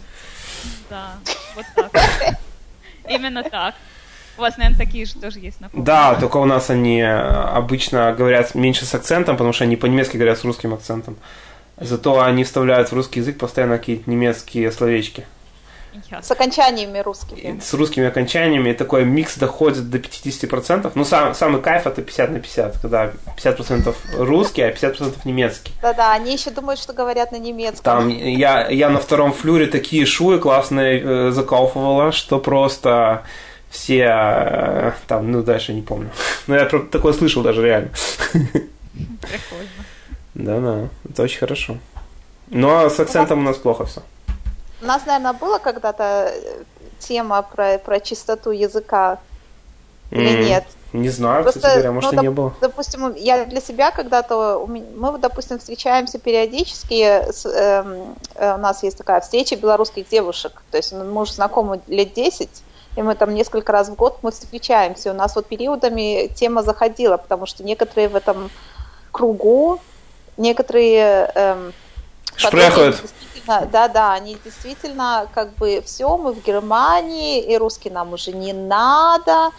[0.88, 1.14] Да,
[1.54, 2.36] вот так.
[3.08, 3.74] Именно так.
[4.40, 5.84] У вас, наверное, такие же тоже есть на кухне.
[5.84, 10.16] Да, только у нас они э, обычно говорят меньше с акцентом, потому что они по-немецки
[10.16, 11.18] говорят с русским акцентом.
[11.76, 15.26] Зато они вставляют в русский язык постоянно какие-то немецкие словечки.
[16.22, 17.60] С окончаниями русскими.
[17.60, 20.90] с русскими окончаниями и такой микс доходит до 50%.
[20.94, 25.72] Ну, сам, самый кайф это 50 на 50, когда 50% русский, а 50% немецкий.
[25.82, 27.82] Да-да, они еще думают, что говорят на немецком.
[27.82, 33.24] Там я, я на втором флюре такие шуи классные э, закауфывала, что просто
[33.70, 36.10] все э, там, ну дальше не помню.
[36.46, 37.90] Но я про- такое слышал даже реально.
[38.32, 39.70] Прикольно.
[40.34, 41.78] Да-да, это очень хорошо.
[42.48, 44.02] Но с акцентом у нас плохо все.
[44.82, 46.62] У нас, наверное, была когда-то э,
[46.98, 49.18] тема про, про чистоту языка
[50.10, 50.64] или нет?
[50.92, 52.54] Не знаю, Просто, кстати говоря, может ну, и не было.
[52.60, 58.98] Допустим, я для себя когда-то, мы, допустим, встречаемся периодически, с, эм, э, у нас есть
[58.98, 62.48] такая встреча белорусских девушек, то есть ну, мы уже знакомы лет 10,
[62.96, 67.16] и мы там несколько раз в год мы встречаемся, у нас вот периодами тема заходила,
[67.16, 68.50] потому что некоторые в этом
[69.12, 69.80] кругу,
[70.36, 71.72] некоторые эм,
[72.36, 73.72] Шпрехают.
[73.72, 78.52] Да, да, они действительно как бы все, мы в Германии, и русский нам уже не
[78.52, 79.50] надо,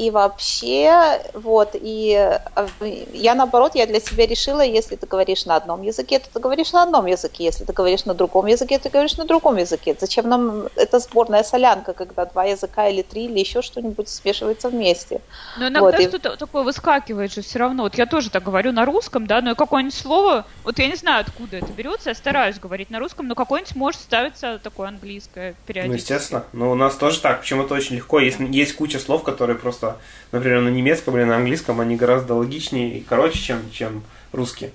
[0.00, 5.56] и вообще, вот, и э, я наоборот, я для себя решила, если ты говоришь на
[5.56, 8.88] одном языке, то ты говоришь на одном языке, если ты говоришь на другом языке, ты
[8.88, 9.94] говоришь на другом языке.
[10.00, 15.20] Зачем нам эта сборная солянка, когда два языка или три, или еще что-нибудь смешивается вместе?
[15.58, 16.36] Но иногда вот, что-то и...
[16.38, 17.82] такое выскакивает же все равно.
[17.82, 21.26] Вот я тоже так говорю на русском, да, но какое-нибудь слово, вот я не знаю,
[21.28, 26.10] откуда это берется, я стараюсь говорить на русском, но какое-нибудь может ставиться такое английское периодически.
[26.10, 26.44] Ну, естественно.
[26.54, 28.18] Но у нас тоже так, почему-то очень легко.
[28.18, 29.89] Есть, есть куча слов, которые просто,
[30.32, 34.70] например, на немецком или на английском, они гораздо логичнее и короче, чем, чем русские.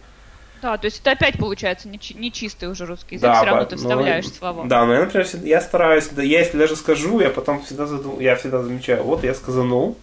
[0.61, 3.65] Да, то есть это опять получается не, не чистый уже русский язык, да, все равно
[3.65, 4.65] ты вставляешь ну, слова.
[4.65, 8.35] Да, но я, например, я стараюсь, я если даже скажу, я потом всегда задум, я
[8.35, 9.97] всегда замечаю, вот я сказанул,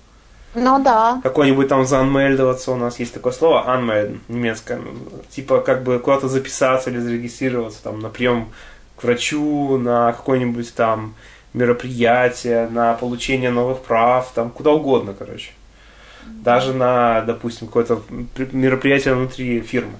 [0.55, 1.20] ну да.
[1.22, 4.81] Какой-нибудь там заанмельдоваться у нас есть такое слово, анмельден, немецкое.
[5.31, 8.53] Типа как бы куда-то записаться или зарегистрироваться там на прием
[8.96, 11.14] к врачу, на какое-нибудь там
[11.52, 15.52] мероприятие, на получение новых прав, там куда угодно, короче.
[16.26, 18.02] Даже на, допустим, какое-то
[18.52, 19.98] мероприятие внутри фирмы.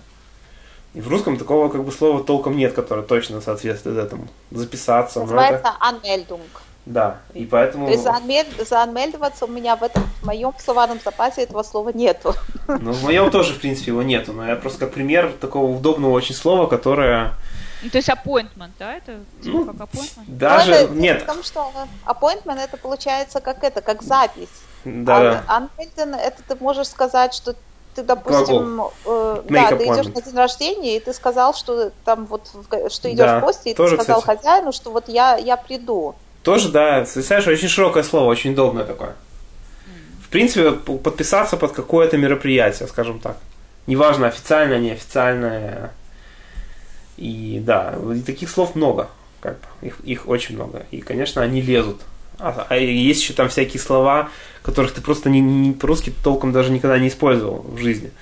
[0.95, 4.29] И в русском такого как бы слова толком нет, которое точно соответствует этому.
[4.51, 5.21] Записаться.
[5.21, 5.77] Называется это...
[5.81, 6.41] Anmeldung.
[6.85, 7.87] Да, и поэтому...
[7.87, 8.47] То есть заанмель...
[8.69, 12.35] заанмельдоваться у меня в этом, в моем словарном запасе этого слова нету.
[12.67, 16.13] Ну, в моем тоже, в принципе, его нету, но я просто как пример такого удобного
[16.13, 17.35] очень слова, которое...
[17.83, 20.25] Ну, то есть appointment, да, это типа ну, как appointment?
[20.29, 21.23] Даже, это, нет.
[21.23, 21.73] В том, что
[22.07, 24.49] appointment это получается как это, как запись.
[24.85, 25.45] Да.
[25.49, 27.55] А unmelden это ты можешь сказать, что
[27.95, 32.49] ты, допустим, э, да, ты идешь на день рождения, и ты сказал, что там вот,
[32.91, 34.39] что идешь да, в гости, и тоже, ты сказал кстати.
[34.39, 36.15] хозяину, что вот я, я приду.
[36.43, 39.15] Тоже, да, представляешь, очень широкое слово, очень удобное такое.
[40.25, 43.37] В принципе, подписаться под какое-то мероприятие, скажем так.
[43.87, 45.93] Неважно, официальное, неофициальное.
[47.23, 47.95] И да,
[48.27, 49.09] таких слов много.
[49.41, 50.87] Как их, их очень много.
[50.91, 52.01] И, конечно, они лезут.
[52.41, 54.29] А, а есть еще там всякие слова,
[54.63, 58.11] которых ты просто не, не по-русски толком даже никогда не использовал в жизни.
[58.11, 58.13] Ну,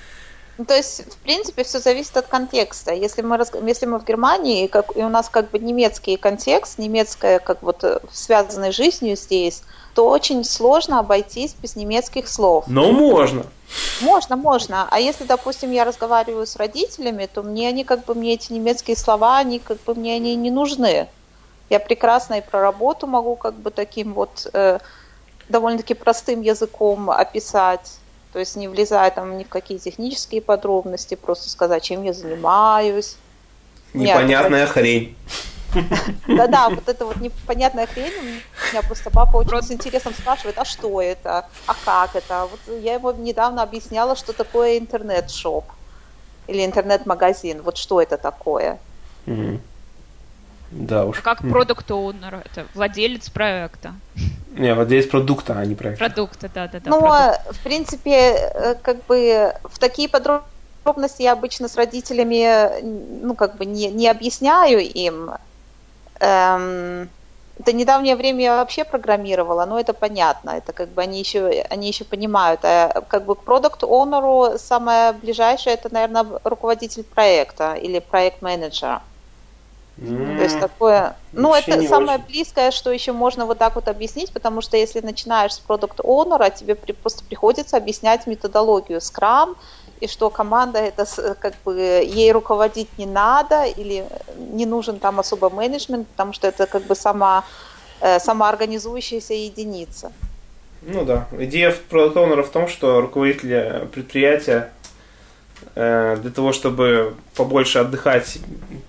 [0.65, 2.93] то есть, в принципе, все зависит от контекста.
[2.93, 7.39] Если мы, если мы в Германии, как, и у нас как бы немецкий контекст, немецкая
[7.39, 12.65] как вот э, связанной жизнью здесь, то очень сложно обойтись без немецких слов.
[12.67, 13.45] Но можно.
[14.01, 14.87] Можно, можно.
[14.89, 18.97] А если, допустим, я разговариваю с родителями, то мне они как бы мне эти немецкие
[18.97, 21.07] слова, они как бы мне они не нужны.
[21.69, 24.79] Я прекрасно и про работу могу как бы таким вот э,
[25.47, 27.93] довольно-таки простым языком описать
[28.33, 33.17] то есть не влезая там ни в какие технические подробности, просто сказать, чем я занимаюсь.
[33.93, 35.17] Непонятная Нет, хрень.
[36.27, 38.13] Да-да, вот это вот непонятная хрень.
[38.19, 38.23] У
[38.71, 41.45] меня просто папа очень с интересом спрашивает, а что это?
[41.65, 42.47] А как это?
[42.49, 45.65] Вот я ему недавно объясняла, что такое интернет-шоп
[46.47, 47.61] или интернет-магазин.
[47.61, 48.79] Вот что это такое?
[50.71, 51.19] Да уж.
[51.19, 53.93] Как продукт оунер это владелец проекта.
[54.51, 56.05] Не, владелец продукта, а не проекта.
[56.05, 56.89] Продукта, да, да, да.
[56.89, 57.57] Ну, продукт.
[57.57, 62.81] в принципе, э, как бы в такие подробности я обычно с родителями,
[63.21, 65.31] ну, как бы не, не объясняю им.
[66.19, 67.09] Эм,
[67.59, 71.87] это недавнее время я вообще программировала, но это понятно, это как бы они еще, они
[71.87, 72.61] еще понимают.
[72.63, 79.01] А как бы к продукт оунеру самое ближайшее это, наверное, руководитель проекта или проект-менеджер.
[80.01, 82.27] Mm, То есть такое, ну это самое очень.
[82.27, 86.49] близкое, что еще можно вот так вот объяснить, потому что если начинаешь с продукт оунера
[86.49, 89.55] тебе при, просто приходится объяснять методологию Scrum
[89.99, 91.05] и что команда это
[91.39, 96.65] как бы ей руководить не надо или не нужен там особо менеджмент, потому что это
[96.65, 97.45] как бы сама
[97.99, 100.11] э, самоорганизующаяся единица.
[100.81, 104.71] Ну да, идея продукт оунера в том, что руководитель предприятия
[105.75, 108.39] для того, чтобы побольше отдыхать,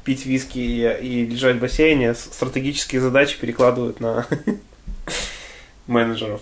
[0.05, 4.27] пить виски и, и лежать в бассейне, стратегические задачи перекладывают на
[5.87, 6.41] менеджеров.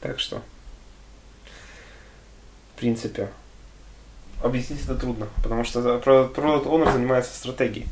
[0.00, 0.42] Так что,
[2.74, 3.28] в принципе,
[4.42, 7.86] объяснить это трудно, потому что Product Owner занимается стратегией.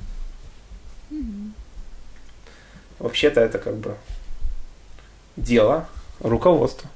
[2.98, 3.96] Вообще-то это как бы
[5.36, 5.88] дело
[6.20, 6.88] руководства.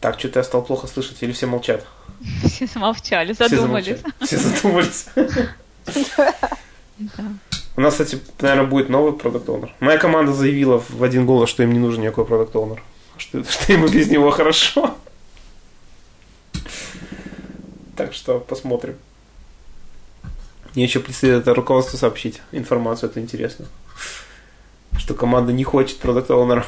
[0.00, 1.86] Так, что-то я стал плохо слышать, или все молчат?
[2.44, 3.98] Все молчали, задумались.
[4.22, 5.06] Все задумались.
[7.76, 11.62] У нас, кстати, наверное, будет новый продукт оунер Моя команда заявила в один голос, что
[11.62, 12.82] им не нужен никакой продукт оунер
[13.20, 14.96] что, что им без него хорошо.
[17.96, 18.96] Так что посмотрим.
[20.74, 23.66] Мне еще предстоит это руководству сообщить информацию, это интересно.
[24.96, 26.64] Что команда не хочет продукт оунера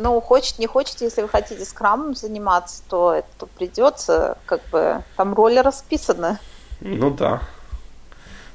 [0.00, 5.34] ну, хочет, не хочет, если вы хотите скрамом заниматься, то это придется, как бы, там
[5.34, 6.38] роли расписаны.
[6.80, 7.42] Ну да.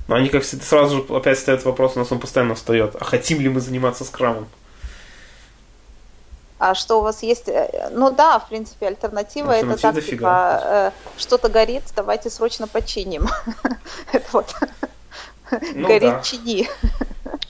[0.08, 2.96] Но они, как всегда, сразу же опять ставят вопрос, у нас он постоянно встает.
[3.00, 4.48] А хотим ли мы заниматься скрамом?
[6.58, 7.48] А что у вас есть?
[7.48, 13.28] Э, ну да, в принципе, альтернатива это так, типа, э, что-то горит, давайте срочно починим.
[14.14, 14.56] Это вот.
[15.52, 16.68] Ну, горит, чини.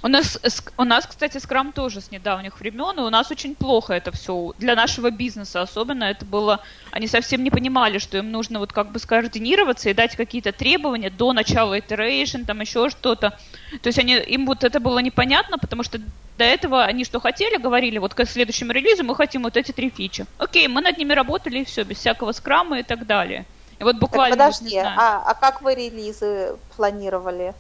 [0.02, 0.40] У нас,
[0.78, 4.54] у нас, кстати, скрам тоже с недавних времен, и у нас очень плохо это все.
[4.58, 6.62] Для нашего бизнеса особенно это было...
[6.92, 11.10] Они совсем не понимали, что им нужно вот как бы скоординироваться и дать какие-то требования
[11.10, 13.32] до начала iteration, там еще что-то.
[13.82, 16.00] То есть они, им вот это было непонятно, потому что
[16.38, 19.90] до этого они что хотели, говорили, вот к следующему релизу мы хотим вот эти три
[19.90, 20.26] фичи.
[20.38, 23.46] Окей, мы над ними работали, и все, без всякого скрама и так далее.
[23.80, 24.38] И вот буквально...
[24.38, 27.54] Так подожди, а, а как вы релизы планировали?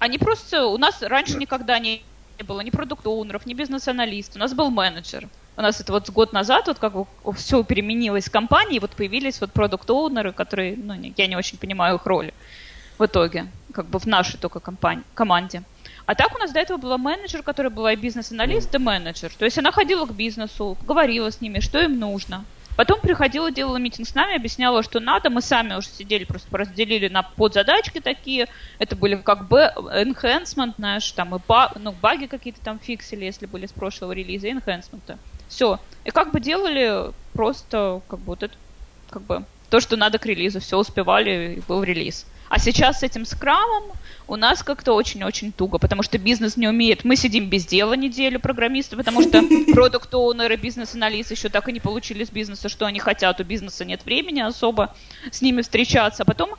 [0.00, 0.66] Они просто...
[0.66, 2.02] У нас раньше никогда не
[2.46, 4.34] было ни продукт-оунеров, ни бизнес-аналист.
[4.34, 5.28] У нас был менеджер.
[5.58, 9.42] У нас это вот год назад вот как бы все переменилось в компании, вот появились
[9.42, 12.32] вот продукт-оунеры, которые, ну, я не очень понимаю их роли
[12.98, 15.62] в итоге, как бы в нашей только компании, команде.
[16.06, 19.30] А так у нас до этого была менеджер, которая была и бизнес-аналист, и менеджер.
[19.38, 22.46] То есть она ходила к бизнесу, говорила с ними, что им нужно.
[22.76, 25.28] Потом приходила, делала митинг с нами, объясняла, что надо.
[25.28, 28.48] Мы сами уже сидели, просто разделили на подзадачки такие.
[28.78, 33.46] Это были как бы enhancement наш, там и ба, ну, баги какие-то там фиксили, если
[33.46, 35.18] были с прошлого релиза, enhancement.
[35.48, 35.78] Все.
[36.04, 38.54] И как бы делали просто как бы вот это,
[39.10, 40.60] как бы то, что надо к релизу.
[40.60, 42.26] Все успевали, и был релиз.
[42.50, 43.84] А сейчас с этим скрамом
[44.26, 47.04] у нас как-то очень-очень туго, потому что бизнес не умеет.
[47.04, 51.78] Мы сидим без дела неделю, программисты, потому что продукт оунеры бизнес-анализ еще так и не
[51.78, 53.38] получили с бизнеса, что они хотят.
[53.38, 54.96] У бизнеса нет времени особо
[55.30, 56.24] с ними встречаться.
[56.24, 56.50] А потом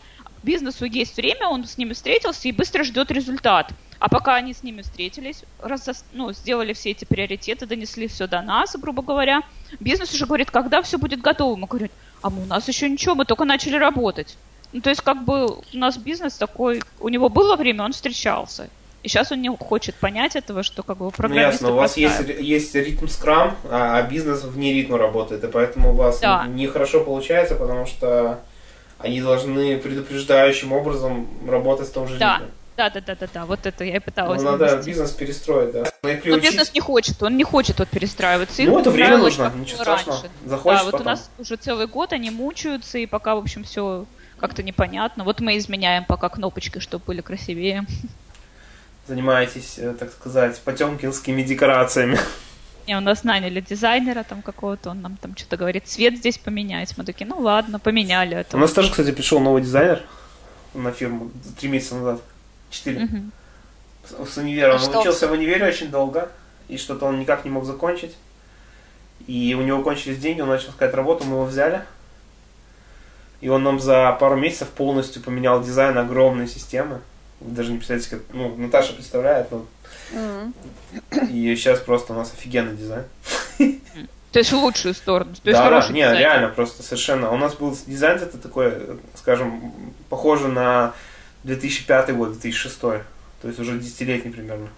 [0.44, 3.74] бизнесу есть время, он с ними встретился и быстро ждет результат.
[4.00, 8.42] А пока они с ними встретились, раз, ну, сделали все эти приоритеты, донесли все до
[8.42, 9.42] нас, грубо говоря,
[9.82, 11.58] бизнес уже говорит, когда все будет готово.
[11.58, 11.90] Мы говорим,
[12.22, 14.38] а мы, у нас еще ничего, мы только начали работать.
[14.74, 18.70] Ну, то есть, как бы у нас бизнес такой, у него было время, он встречался.
[19.04, 21.98] И сейчас он не хочет понять этого, что как бы программисты Ну, ясно, у вас
[21.98, 26.46] есть, есть ритм скрам, а, а бизнес вне ритма работает, и поэтому у вас да.
[26.46, 28.42] нехорошо получается, потому что
[29.00, 32.36] они должны предупреждающим образом работать в том же да.
[32.36, 32.52] ритме.
[32.78, 34.42] Да, да, да, да, да, вот это я и пыталась.
[34.42, 35.84] Ну, надо бизнес перестроить, да.
[36.04, 38.62] Но, Но бизнес не хочет, он не хочет вот перестраиваться.
[38.62, 40.22] Ну, это время нужно, ничего страшного.
[40.22, 40.36] Раньше.
[40.46, 41.08] Захочешь да, вот потом.
[41.08, 44.06] у нас уже целый год они мучаются, и пока, в общем, все
[44.42, 45.24] как-то непонятно.
[45.24, 47.86] Вот мы изменяем пока кнопочки, чтобы были красивее.
[49.08, 52.20] Занимаетесь, э, так сказать, потемкинскими декорациями.
[52.88, 56.98] И у нас наняли дизайнера там какого-то, он нам там что-то говорит, цвет здесь поменять.
[56.98, 58.58] Мы такие, ну ладно, поменяли это.
[58.58, 60.02] У нас тоже, кстати, пришел новый дизайнер
[60.74, 62.22] на фирму три месяца назад.
[62.70, 63.06] Четыре.
[63.06, 64.26] Угу.
[64.26, 64.76] С универа.
[64.76, 66.30] Он а учился в универе очень долго,
[66.68, 68.16] и что-то он никак не мог закончить.
[69.28, 71.84] И у него кончились деньги, он начал искать работу, мы его взяли.
[73.42, 77.02] И он нам за пару месяцев полностью поменял дизайн огромной системы.
[77.40, 78.22] Вы даже не представляете, как...
[78.34, 79.66] Ну, Наташа представляет, но...
[80.14, 81.32] Mm-hmm.
[81.32, 83.06] И сейчас просто у нас офигенный дизайн.
[84.32, 85.34] То есть в лучшую сторону.
[85.44, 87.32] То есть да, да, не, реально, просто совершенно.
[87.32, 88.72] У нас был дизайн это такой,
[89.16, 89.74] скажем,
[90.10, 90.94] похоже на
[91.44, 92.80] 2005 год, 2006.
[92.80, 93.02] То
[93.44, 94.70] есть уже десятилетний примерно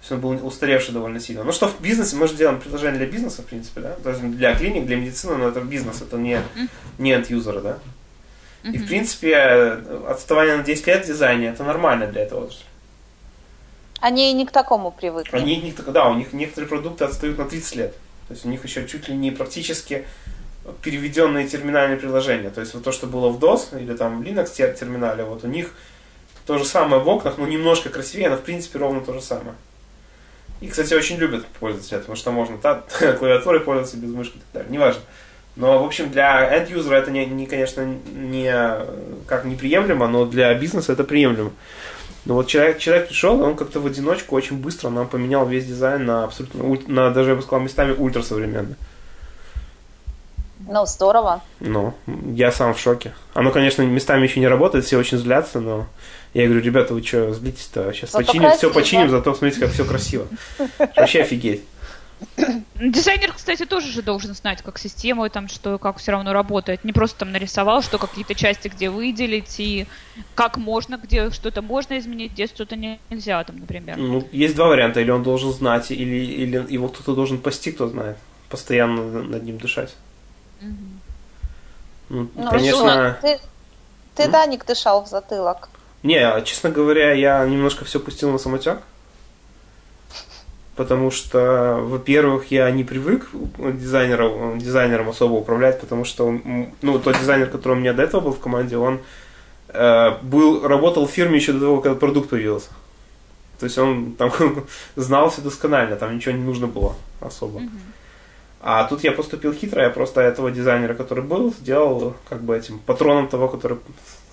[0.00, 1.44] есть он был устаревший довольно сильно.
[1.44, 3.96] Ну что в бизнесе, мы же делаем предложение для бизнеса, в принципе, да?
[4.02, 6.40] То есть для клиник, для медицины, но это бизнес, это не,
[6.98, 7.78] не end-юзера, да?
[8.64, 9.36] И, в принципе,
[10.08, 12.50] отставание на 10 лет в дизайне это нормально для этого.
[14.00, 15.36] Они не к такому привыкли.
[15.36, 17.94] Они не к такому, да, у них некоторые продукты отстают на 30 лет.
[18.28, 20.04] То есть у них еще чуть ли не практически
[20.82, 22.50] переведенные терминальные приложения.
[22.50, 25.48] То есть вот то, что было в DOS или там в Linux терминале, вот у
[25.48, 25.74] них
[26.44, 29.54] то же самое в окнах, но немножко красивее, но в принципе ровно то же самое.
[30.60, 32.82] И, кстати, очень любят пользователи, потому что можно та,
[33.18, 34.72] клавиатурой пользоваться без мышки и так далее.
[34.72, 35.02] Неважно.
[35.56, 38.52] Но, в общем, для end-юзера это, не, не, конечно, не
[39.26, 41.50] как неприемлемо, но для бизнеса это приемлемо.
[42.26, 45.64] Но вот человек, человек пришел, и он как-то в одиночку очень быстро нам поменял весь
[45.64, 48.74] дизайн на абсолютно, на, даже, я бы сказал, местами ультрасовременный.
[50.68, 51.40] Ну, здорово.
[51.60, 51.94] Ну,
[52.34, 53.14] я сам в шоке.
[53.32, 55.86] Оно, конечно, местами еще не работает, все очень злятся, но
[56.36, 57.92] я говорю, ребята, вы что, злитесь-то?
[57.92, 58.58] Сейчас зато починим, красиво.
[58.58, 60.26] все починим, зато смотрите, как все красиво.
[60.96, 61.62] Вообще офигеть.
[62.76, 66.84] Дизайнер, кстати, тоже же должен знать, как система там, что как все равно работает.
[66.84, 69.86] Не просто там нарисовал, что какие-то части где выделить, и
[70.34, 73.96] как можно, где что-то можно изменить, где что-то нельзя, там, например.
[73.96, 75.00] Ну, есть два варианта.
[75.00, 78.16] Или он должен знать, или, или его кто-то должен пасти, кто знает.
[78.50, 79.94] Постоянно над ним дышать.
[80.60, 80.70] Угу.
[82.08, 83.18] Ну, ну, конечно...
[83.22, 83.38] Ты,
[84.14, 85.68] ты, Даник, дышал в затылок.
[86.06, 88.78] Не, честно говоря, я немножко все пустил на самотек.
[90.76, 93.28] Потому что, во-первых, я не привык
[93.58, 96.38] дизайнером, дизайнером особо управлять, потому что
[96.82, 99.00] ну, тот дизайнер, который у меня до этого был в команде, он
[99.68, 102.68] э, был, работал в фирме еще до того, когда продукт появился.
[103.58, 104.30] То есть он там
[104.96, 107.62] знал все досконально, там ничего не нужно было особо.
[108.60, 112.78] А тут я поступил хитро, я просто этого дизайнера, который был, сделал как бы этим
[112.78, 113.78] патроном того, который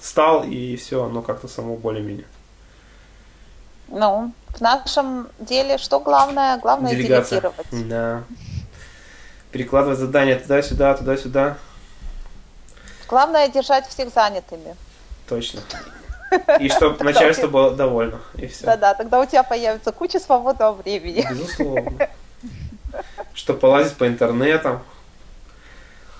[0.03, 2.25] стал, и все, оно как-то само более-менее.
[3.87, 6.57] Ну, в нашем деле что главное?
[6.57, 7.41] Главное Делегация.
[7.41, 7.89] делегировать.
[7.89, 8.23] Да.
[9.51, 11.57] Перекладывать задания туда-сюда, туда-сюда.
[13.07, 14.75] Главное держать всех занятыми.
[15.29, 15.61] Точно.
[16.59, 18.19] И чтобы начальство было довольно.
[18.35, 18.65] И все.
[18.65, 21.25] Да-да, тогда у тебя появится куча свободного времени.
[21.29, 22.09] Безусловно.
[23.33, 24.83] Что полазить по интернетам,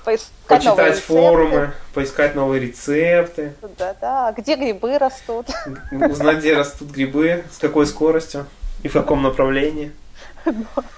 [0.04, 1.14] Поискать новые почитать рецепты.
[1.14, 5.48] форумы, поискать новые рецепты, Да-да, где грибы растут.
[5.92, 8.46] узнать, где растут грибы, с какой скоростью
[8.84, 9.92] и в каком направлении.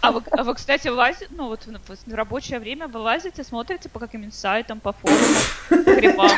[0.01, 3.89] А вы, а вы, кстати, лазите, ну вот в, в рабочее время вы лазите, смотрите
[3.89, 6.31] по каким-нибудь сайтам, по форумам, по грибам.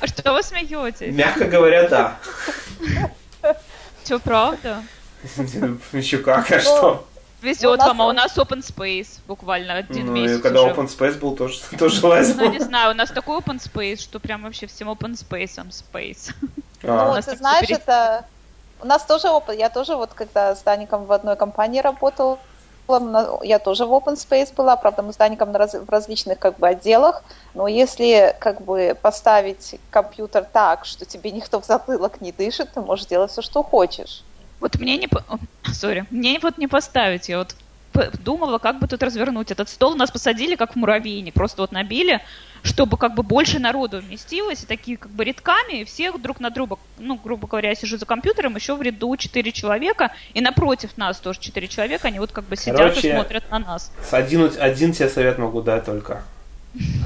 [0.00, 1.14] А что вы смеетесь?
[1.14, 2.16] Мягко говоря, да.
[4.02, 4.82] Все правда?
[5.92, 7.06] Еще как, а что?
[7.42, 10.74] Везет вам, а у нас open space буквально один Ну, месяц и когда уже.
[10.74, 12.50] Open Space был, тоже, тоже Ну, лазил.
[12.50, 16.32] не знаю, у нас такой open space, что прям вообще всем open space space.
[16.84, 18.26] А, Ну, ты знаешь, это...
[18.80, 19.56] У нас тоже опыт.
[19.58, 22.38] Я тоже вот, когда с Даником в одной компании работала,
[22.88, 26.66] на- я тоже в open space была, правда, мы с Даником в различных как бы
[26.68, 27.22] отделах,
[27.54, 32.80] но если как бы поставить компьютер так, что тебе никто в затылок не дышит, ты
[32.80, 34.24] можешь делать все, что хочешь.
[34.62, 35.08] Вот мне не...
[35.72, 36.06] Сори.
[36.12, 37.28] Мне вот не поставить.
[37.28, 37.56] Я вот
[38.24, 39.96] думала, как бы тут развернуть этот стол.
[39.96, 41.34] Нас посадили, как в муравейник.
[41.34, 42.20] Просто вот набили,
[42.62, 44.62] чтобы как бы больше народу вместилось.
[44.62, 45.80] И такие как бы рядками.
[45.80, 46.78] И все друг на друга...
[46.98, 50.12] Ну, грубо говоря, я сижу за компьютером, еще в ряду четыре человека.
[50.32, 52.06] И напротив нас тоже четыре человека.
[52.06, 53.90] Они вот как бы сидят Короче, и смотрят на нас.
[54.08, 56.22] С один, один тебе совет могу дать только.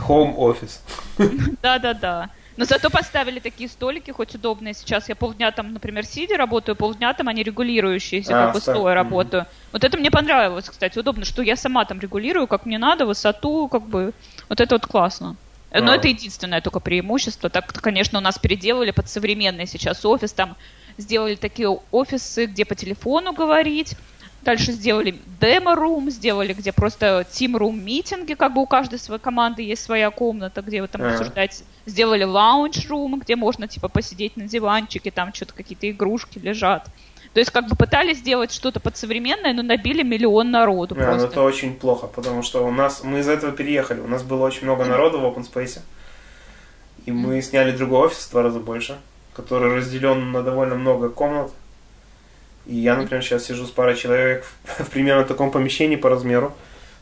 [0.07, 0.79] Home office.
[1.63, 2.29] Да-да-да.
[2.57, 4.73] Но зато поставили такие столики, хоть удобные.
[4.75, 8.95] Сейчас я полдня там, например, сидя работаю, полдня там они регулирующиеся, А, как бы стоя
[8.95, 9.47] работаю.
[9.73, 13.69] Вот это мне понравилось, кстати, удобно, что я сама там регулирую, как мне надо, высоту,
[13.69, 14.13] как бы.
[14.49, 15.37] Вот это вот классно.
[15.73, 15.97] Но А.
[15.97, 17.51] это единственное только преимущество.
[17.51, 20.57] Так, конечно, у нас переделали под современный сейчас офис, там
[20.97, 23.97] сделали такие офисы, где по телефону говорить.
[24.47, 29.83] Дальше сделали демо-рум, сделали, где просто тим-рум митинги, как бы у каждой своей команды есть
[29.83, 31.15] своя комната, где вы там Ага.
[31.15, 31.65] обсуждаете.
[31.85, 36.89] Сделали лаунж-рум, где можно типа посидеть на диванчике, там что-то какие-то игрушки лежат.
[37.35, 41.07] То есть как бы пытались сделать что-то под современное, но набили миллион народу Да, но
[41.11, 41.27] просто.
[41.27, 43.99] это очень плохо, потому что у нас, мы из-за этого переехали.
[43.99, 45.81] У нас было очень много народу в Open Space.
[47.05, 48.97] И мы сняли другой офис в два раза больше,
[49.35, 51.51] который разделен на довольно много комнат.
[52.67, 56.53] И я, например, сейчас сижу с парой человек в, в примерно таком помещении по размеру,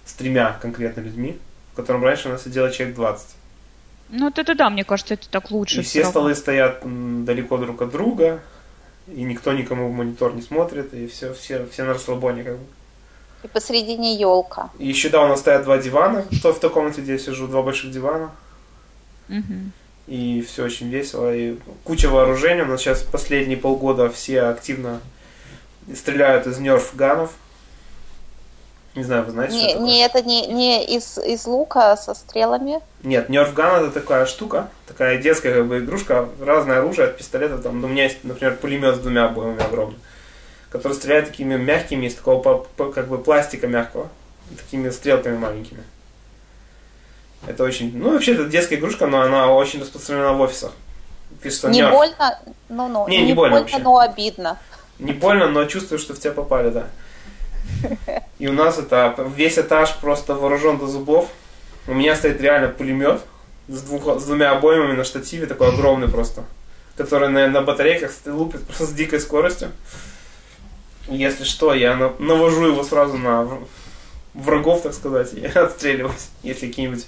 [0.04, 1.38] с тремя конкретно людьми,
[1.72, 3.26] в котором раньше у нас сидело человек 20.
[4.10, 5.80] Ну вот это да, мне кажется, это так лучше.
[5.80, 6.10] И все равно.
[6.10, 6.82] столы стоят
[7.24, 8.40] далеко друг от друга,
[9.08, 12.64] и никто никому в монитор не смотрит, и все, все, все на расслабоне как бы.
[13.42, 14.70] И посередине елка.
[14.78, 17.46] И еще да, у нас стоят два дивана, что в той комнате, где я сижу,
[17.46, 18.30] два больших дивана.
[19.28, 19.72] Мгм.
[20.06, 21.34] И все очень весело.
[21.34, 22.62] И куча вооружения.
[22.62, 25.00] У нас сейчас последние полгода все активно
[25.94, 27.32] стреляют из нерф-ганов.
[28.94, 29.86] Не знаю, вы знаете, Не, что такое?
[29.86, 32.80] не это не, не из, из лука со стрелами.
[33.02, 37.58] Нет, нерф-ган это такая штука, такая детская как бы игрушка, разное оружие от пистолета.
[37.58, 39.98] Там, ну, у меня есть, например, пулемет с двумя обоими огромный,
[40.70, 44.08] который стреляет такими мягкими, из такого как бы пластика мягкого,
[44.56, 45.82] такими стрелками маленькими.
[47.46, 50.72] Это очень, ну вообще это детская игрушка, но она очень распространена в офисах.
[51.42, 51.90] Пишется Не Nerf.
[51.90, 53.78] больно, ну, ну, Не, не больно вообще.
[53.78, 54.56] но обидно.
[54.98, 56.86] Не больно, но чувствую, что в тебя попали, да.
[58.38, 61.28] И у нас это весь этаж просто вооружен до зубов.
[61.86, 63.20] У меня стоит реально пулемет
[63.68, 66.44] с, двух, с двумя обоймами на штативе, такой огромный просто,
[66.96, 69.70] который на, на батарейках лупит просто с дикой скоростью.
[71.08, 73.46] Если что, я на- навожу его сразу на
[74.32, 76.28] врагов, так сказать, и отстреливаюсь.
[76.42, 77.06] Если какие-нибудь,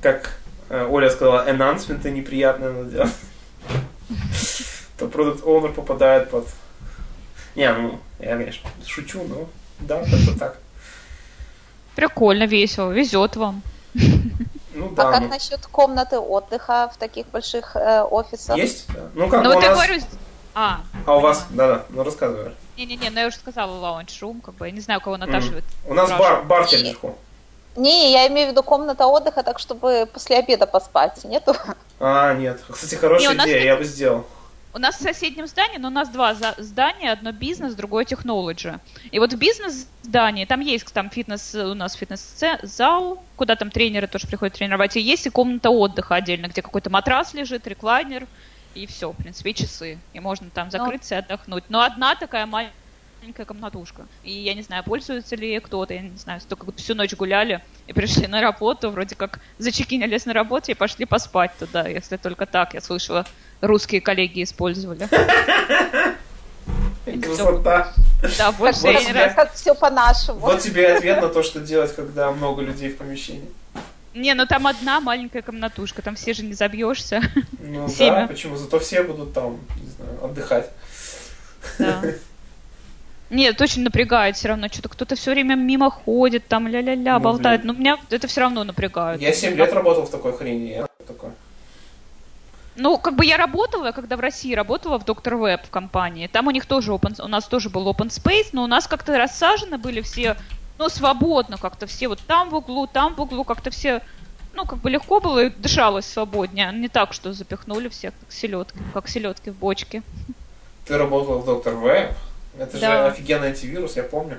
[0.00, 3.12] как э, Оля сказала, энансменты неприятные надо делать,
[4.98, 6.46] то продукт owner попадает под
[7.54, 9.48] не, ну, я, конечно, шучу, но
[9.80, 10.58] да, как-то так.
[11.94, 13.62] Прикольно, весело, везет вам.
[14.74, 18.56] Ну а да, как ну, насчет комнаты отдыха в таких больших э, офисах?
[18.56, 18.86] есть?
[19.14, 19.78] Ну как, Ну у вот я нас...
[19.78, 20.02] говорю...
[20.54, 22.52] А, А у вас, да-да, ну рассказывай.
[22.78, 25.64] Не-не-не, ну я уже сказала лаунж-рум, как бы, я не знаю, у кого Наташа вот
[25.86, 27.16] У нас бар, бар наверху.
[27.76, 31.54] Не, я имею в виду комната отдыха, так чтобы после обеда поспать, нету?
[32.00, 32.60] А, нет.
[32.68, 33.64] Кстати, хорошая Не, идея, нет.
[33.64, 34.26] я бы сделал.
[34.74, 38.78] У нас в соседнем здании, но у нас два здания, одно бизнес, другое технологи.
[39.10, 44.26] И вот в бизнес-здании, там есть там фитнес, у нас фитнес-зал, куда там тренеры тоже
[44.26, 48.26] приходят тренировать, и есть и комната отдыха отдельно, где какой-то матрас лежит, реклайнер,
[48.74, 49.98] и все, в принципе, и часы.
[50.14, 51.64] И можно там закрыться и отдохнуть.
[51.68, 52.81] Но одна такая маленькая
[53.22, 54.06] маленькая комнатушка.
[54.24, 57.62] И я не знаю, пользуется ли кто-то, я не знаю, столько вот всю ночь гуляли
[57.86, 62.46] и пришли на работу, вроде как зачекинились на работе и пошли поспать туда, если только
[62.46, 63.24] так, я слышала,
[63.60, 65.08] русские коллеги использовали.
[67.22, 67.92] Красота.
[68.38, 69.34] Да, больше Вот я не тебе- раз...
[69.34, 70.40] Как все по-нашему.
[70.40, 73.48] Вот тебе и ответ на то, что делать, когда много людей в помещении.
[74.14, 77.22] Не, ну там одна маленькая комнатушка, там все же не забьешься.
[77.60, 78.22] Ну Семя.
[78.22, 78.56] да, почему?
[78.56, 80.70] Зато все будут там, не знаю, отдыхать.
[81.78, 82.02] Да.
[83.32, 84.68] Нет, очень напрягает все равно.
[84.68, 87.62] Что-то кто-то все время мимо ходит, там ля-ля-ля, Ну, болтает.
[87.62, 87.72] блин.
[87.74, 89.22] Ну, меня это все равно напрягает.
[89.22, 91.30] Я 7 лет работал в такой хрени, я такой.
[92.76, 96.26] Ну, как бы я работала, когда в России работала в Доктор Веб в компании.
[96.26, 99.16] Там у них тоже open, у нас тоже был open space, но у нас как-то
[99.18, 100.36] рассажены были все,
[100.78, 104.02] ну, свободно как-то все вот там в углу, там в углу, как-то все,
[104.52, 106.70] ну, как бы легко было и дышалось свободнее.
[106.72, 110.02] Не так, что запихнули всех как селедки, как селедки в бочке.
[110.86, 112.10] Ты работал в Доктор Веб?
[112.58, 113.06] Это же Да.
[113.06, 114.38] офигенный антивирус, я помню.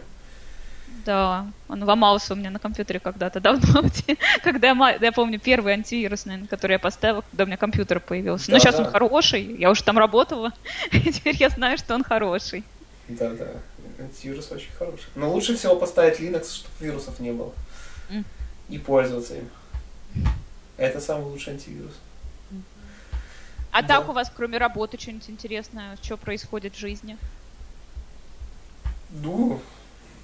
[1.06, 3.84] Да, он ломался у меня на компьютере когда-то давно,
[4.44, 8.52] когда я, я помню первый антивирус, наверное, который я поставила, когда у меня компьютер появился.
[8.52, 8.84] Но Да, сейчас да.
[8.84, 10.54] он хороший, я уже там работала,
[10.92, 12.64] и теперь я знаю, что он хороший.
[13.10, 13.48] Да, да.
[14.00, 15.08] Антивирус очень хороший.
[15.16, 17.52] Но лучше всего поставить Linux, чтобы вирусов не было.
[18.10, 18.24] М.
[18.70, 19.50] И пользоваться им.
[20.78, 21.94] Это самый лучший антивирус.
[23.72, 23.88] А Да.
[24.00, 27.18] так у вас, кроме работы, что-нибудь интересное, что происходит в жизни?
[29.22, 29.60] Ну,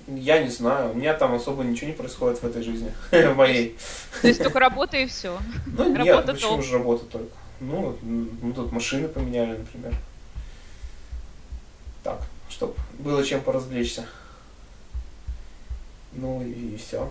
[0.08, 0.92] я не знаю.
[0.92, 2.92] У меня там особо ничего не происходит в этой жизни.
[3.12, 3.78] В моей.
[4.22, 5.40] То есть только работа и все.
[5.68, 6.64] Ну, нет, почему только.
[6.64, 7.32] же работа только?
[7.60, 9.94] Ну, мы тут машины поменяли, например.
[12.04, 14.06] Так, чтобы было чем поразвлечься.
[16.14, 17.10] Ну и, все.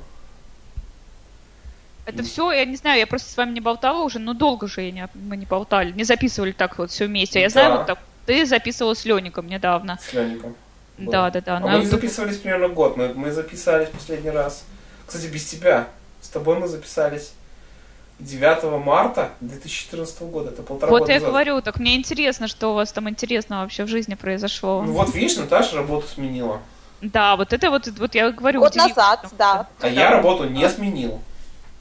[2.06, 4.80] Это все, я не знаю, я просто с вами не болтала уже, но долго же
[4.80, 7.40] я не, мы не болтали, не записывали так вот все вместе.
[7.40, 7.76] Я знаю, Да.
[7.76, 9.98] вот так, ты записывала с Леником недавно.
[10.00, 10.56] С Леником.
[10.98, 11.56] Да, да, да.
[11.56, 12.96] А но мы не записывались примерно год.
[12.96, 14.64] Мы, мы записались последний раз.
[15.06, 15.88] Кстати, без тебя.
[16.20, 17.32] С тобой мы записались
[18.18, 20.50] 9 марта 2014 года.
[20.50, 21.30] Это полтора Вот года я назад.
[21.30, 24.82] говорю, так мне интересно, что у вас там интересно вообще в жизни произошло.
[24.82, 26.60] Ну вот видишь, Наташа работу сменила.
[27.00, 28.60] Да, вот это вот, вот я говорю.
[28.60, 29.68] Год удивительно, назад, да.
[29.80, 31.20] А я работу не сменил.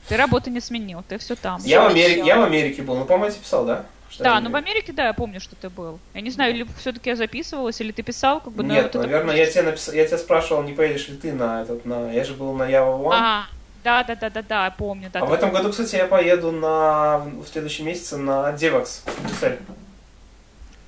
[0.07, 1.59] Ты работу не сменил, ты все там.
[1.63, 1.87] Я в.
[1.87, 2.95] Америке, я в Америке был.
[2.95, 3.85] Ну, по-моему, я тебе писал, да?
[4.09, 5.99] Что Да, ну в Америке, да, я помню, что ты был.
[6.13, 8.89] Я не знаю, или все-таки я записывалась, или ты писал, как бы, но Нет, вот
[8.95, 12.11] это- наверное, я тебе написал, я тебя спрашивал, не поедешь ли ты на этот, на,
[12.11, 13.13] я же был на Ява One.
[13.13, 13.45] А,
[13.83, 15.19] да, да, да, да, да, я помню, да.
[15.19, 19.23] а да, в этом году, кстати, я поеду на, в следующем месяце на Девакс в
[19.23, 19.59] Брюссель.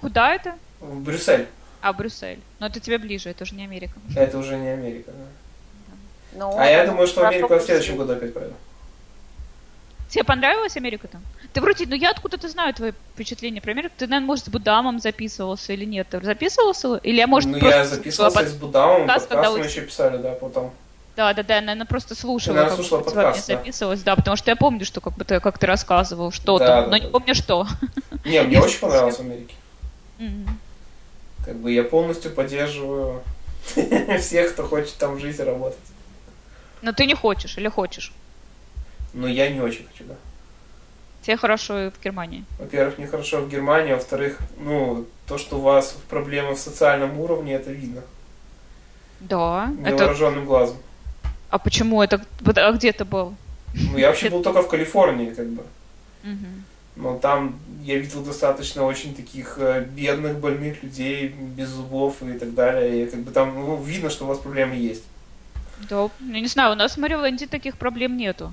[0.01, 0.55] Куда это?
[0.79, 1.47] В Брюссель.
[1.81, 2.39] А, Брюссель.
[2.59, 3.93] Но это тебе ближе, это уже не Америка.
[4.15, 5.25] Это уже не Америка, да.
[6.33, 8.53] Ну, А я думаю, что в Америку я в следующем году опять поеду.
[10.09, 11.21] Тебе понравилась Америка там?
[11.53, 13.93] Ты вроде, ну я откуда-то знаю твои впечатления про Америку.
[13.97, 16.07] Ты, наверное, может, с Будамом записывался или нет?
[16.09, 16.95] Ты записывался?
[16.95, 19.69] Или я, может, ну, просто я записывался под- с Будамом, подкаст, когда подкаст мы вы-
[19.69, 20.71] еще писали, да, потом.
[21.15, 23.55] Да, да, да, я, наверное, просто слушала, наверное, как слушала вами подкаст, да.
[23.57, 26.81] записывалась, да, потому что я помню, что как бы ты, как ты рассказывал что-то, Да,
[26.83, 27.09] да, но не да.
[27.09, 27.67] помню что.
[28.25, 29.53] Не, мне очень понравилось в Америке.
[31.45, 33.21] Как бы я полностью поддерживаю
[34.19, 35.77] всех, кто хочет там жить и работать.
[36.81, 38.11] Но ты не хочешь или хочешь?
[39.13, 40.15] Но я не очень хочу, да.
[41.21, 42.45] Тебе хорошо и в Германии.
[42.59, 47.71] Во-первых, нехорошо в Германии, во-вторых, ну, то, что у вас проблемы в социальном уровне, это
[47.71, 48.01] видно
[49.19, 49.71] Да.
[49.83, 49.91] Это...
[49.91, 50.77] невооруженным глазом.
[51.49, 52.21] А почему это?
[52.55, 53.35] А где ты был?
[53.73, 55.63] Ну, я вообще был только в Калифорнии, как бы.
[56.95, 62.53] Но там я видел достаточно очень таких э, бедных, больных людей, без зубов и так
[62.53, 63.03] далее.
[63.03, 65.03] И как бы там ну, видно, что у вас проблемы есть.
[65.89, 68.51] Да, я не знаю, у нас в Мэриленде таких проблем нету.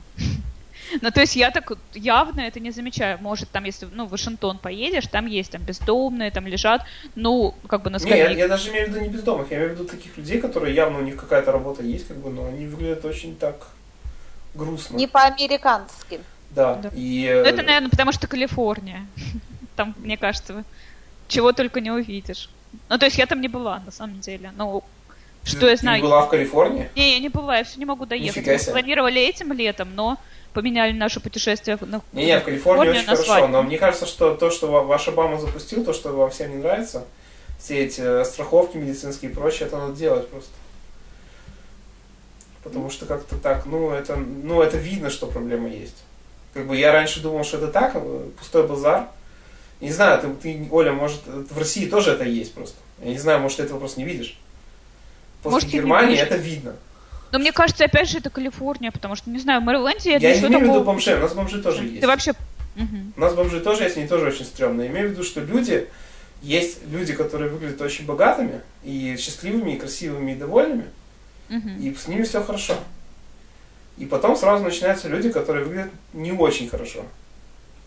[1.00, 3.18] Ну, то есть я так явно это не замечаю.
[3.20, 6.82] Может, там, если ну, в Вашингтон поедешь, там есть там бездомные, там лежат,
[7.14, 8.38] ну, как бы на Не, я, скамейке.
[8.40, 10.98] я даже имею в виду не бездомных, я имею в виду таких людей, которые явно
[10.98, 13.66] у них какая-то работа есть, как бы, но они выглядят очень так
[14.54, 14.96] грустно.
[14.96, 16.20] Не по-американски.
[16.50, 16.74] Да.
[16.76, 16.90] Да.
[16.94, 19.06] И, Ну, э, это, наверное, потому что Калифорния.
[19.76, 20.64] Там, мне кажется,
[21.28, 22.48] чего только не увидишь.
[22.88, 24.52] Ну, то есть я там не была, на самом деле.
[24.56, 24.82] Ну,
[25.44, 26.02] ты- что я ты знаю.
[26.02, 26.88] была в Калифорнии?
[26.94, 28.36] Не, я не была, я все не могу доехать.
[28.46, 30.18] Нифига Мы планировали этим летом, но
[30.56, 33.48] поменяли наше путешествие на Не, не, в Калифорнии очень хорошо, свадьбу.
[33.48, 36.56] но мне кажется, что то, что ва- ваш Обама запустил, то, что вам всем не
[36.56, 37.04] нравится,
[37.60, 40.50] все эти э, страховки медицинские и прочее, это надо делать просто.
[42.64, 45.96] Потому что как-то так, ну это, ну это видно, что проблема есть.
[46.54, 49.08] Как бы я раньше думал, что это так, э, пустой базар.
[49.82, 52.76] Не знаю, ты, ты, Оля, может, в России тоже это есть просто.
[53.02, 54.38] Я не знаю, может, ты этого просто не видишь.
[55.42, 56.74] После Может, Германии это видно.
[57.32, 60.40] Но мне кажется, опять же, это Калифорния, потому что, не знаю, в Мэриленде я, Я,
[60.40, 62.00] не имею в виду бомжей, у нас бомжи тоже есть.
[62.00, 62.32] Ты вообще...
[62.76, 63.14] Мгм.
[63.16, 64.88] У нас бомжи тоже есть, они тоже очень стрёмные.
[64.88, 65.88] Имею в виду, что люди
[66.42, 70.84] есть люди, которые выглядят очень богатыми, и счастливыми, и красивыми, и довольными,
[71.48, 71.80] Мгм.
[71.80, 72.74] и с ними все хорошо.
[73.96, 77.04] И потом сразу начинаются люди, которые выглядят не очень хорошо.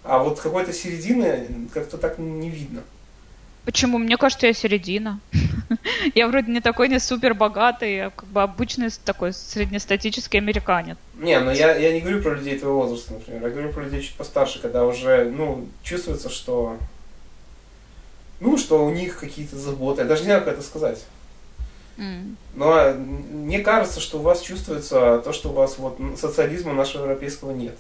[0.04, 2.82] А вот какой-то середины как-то так не видно.
[3.66, 3.98] Почему?
[3.98, 5.20] Мне кажется, я середина.
[6.16, 10.98] Я вроде не такой, не супер богатый, а как бы обычный такой среднестатический американец.
[11.16, 13.44] Не, ну я, я не говорю про людей твоего возраста, например.
[13.44, 16.78] Я говорю про людей чуть постарше, когда уже, ну, чувствуется, что...
[18.40, 20.02] Ну, что у них какие-то заботы.
[20.02, 21.04] Я даже не знаю, как это сказать.
[22.56, 27.52] Но мне кажется, что у вас чувствуется то, что у вас вот социализма нашего европейского
[27.52, 27.76] нет.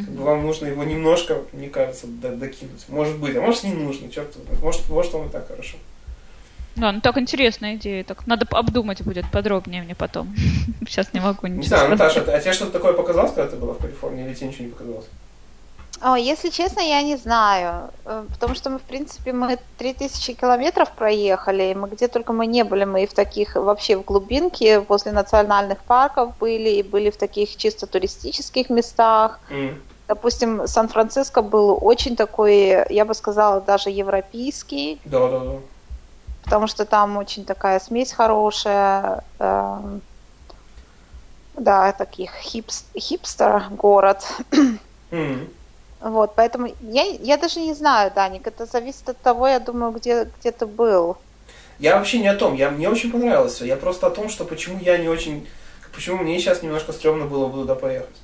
[0.00, 2.84] Как бы вам нужно его немножко, мне кажется, до- докинуть.
[2.88, 4.62] Может быть, а может не нужно, черт знает.
[4.62, 5.76] Может, может вам и так хорошо.
[6.76, 8.02] Да, ну так интересная идея.
[8.02, 10.34] Так надо обдумать будет подробнее мне потом.
[10.88, 12.16] Сейчас не могу Не ничего знаю, сказать.
[12.16, 14.70] Наташа, а тебе что-то такое показалось, когда ты была в Калифорнии, или тебе ничего не
[14.70, 15.06] показалось?
[16.06, 20.94] О, если честно, я не знаю, э, потому что мы, в принципе, мы 3000 километров
[20.96, 25.12] проехали, мы где только мы не были, мы и в таких, вообще в глубинке, возле
[25.12, 29.40] национальных парков были, и были в таких чисто туристических местах.
[29.48, 29.82] М.
[30.06, 35.60] Допустим, Сан-Франциско был очень такой, я бы сказала, даже европейский, Да, да, да.
[36.42, 40.02] потому что там очень такая смесь хорошая, эм,
[41.54, 44.28] да, таких хипс- хипстер город.
[45.10, 45.48] М.
[46.04, 50.30] Вот, поэтому я, я даже не знаю, Даник, это зависит от того, я думаю, где,
[50.38, 51.16] где ты был.
[51.78, 53.64] Я вообще не о том, я, мне очень понравилось все.
[53.64, 55.48] Я просто о том, что почему я не очень...
[55.94, 58.16] Почему мне сейчас немножко стрёмно было бы туда поехать.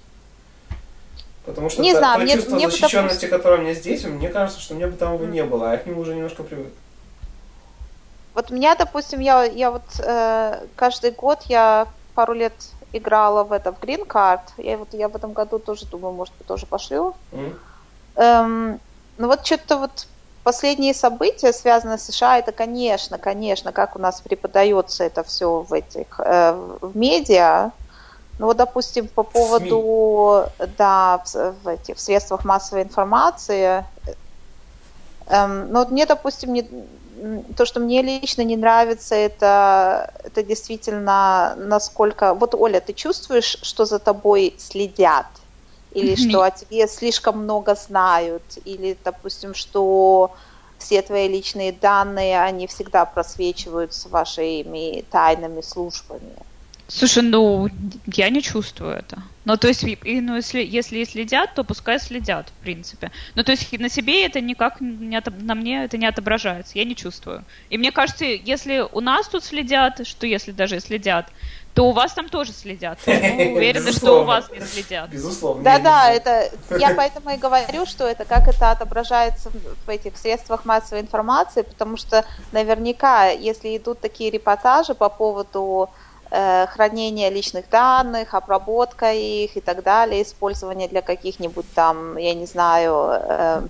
[1.46, 4.28] Потому что Не то, знаю, то мне- чувство мне защищенности, которое у меня здесь, мне
[4.28, 6.72] кажется, что мне бы там его не было, а я к нему уже немножко привык.
[8.34, 12.52] Вот меня, допустим, я, я вот э, каждый год я пару лет
[12.92, 14.40] играла в это, в Green Card.
[14.58, 17.14] Я вот я в этом году тоже думаю, может быть, тоже пошлю.
[17.32, 17.58] М?
[18.16, 18.80] Эм,
[19.16, 20.08] ну вот что-то вот
[20.42, 25.72] последние события, связанные с США, это, конечно, конечно, как у нас преподается это все в
[25.72, 27.72] этих, э, в медиа.
[28.38, 33.86] Ну вот, допустим, по поводу, да, в, в этих в средствах массовой информации,
[35.26, 36.62] эм, ну вот мне, допустим, не,
[37.54, 42.34] то, что мне лично не нравится, это, это действительно насколько...
[42.34, 45.39] Вот, Оля, ты чувствуешь, что за тобой следят?
[45.90, 48.56] Или что о тебе слишком много знают?
[48.64, 50.36] Или, допустим, что
[50.78, 56.36] все твои личные данные, они всегда просвечивают с вашими тайными службами?
[56.88, 57.68] Слушай, ну,
[58.06, 59.22] я не чувствую это.
[59.44, 63.12] Ну, то есть, и, ну, если, если и следят, то пускай следят, в принципе.
[63.36, 66.84] Ну, то есть, на себе это никак не отоб- на мне это не отображается, я
[66.84, 67.46] не чувствую.
[67.68, 71.30] И мне кажется, если у нас тут следят, что если даже следят,
[71.74, 72.98] то у вас там тоже следят.
[73.06, 73.12] Мы
[73.56, 75.08] уверены, что у вас не следят.
[75.10, 75.62] Безусловно.
[75.62, 79.50] Да-да, это я поэтому и говорю, что это как это отображается
[79.86, 85.90] в- этих средствах массовой информации, потому что наверняка, если идут такие репортажи по поводу
[86.32, 92.46] э, хранения личных данных, обработка их и так далее, использования для каких-нибудь там, я не
[92.46, 93.62] знаю, э,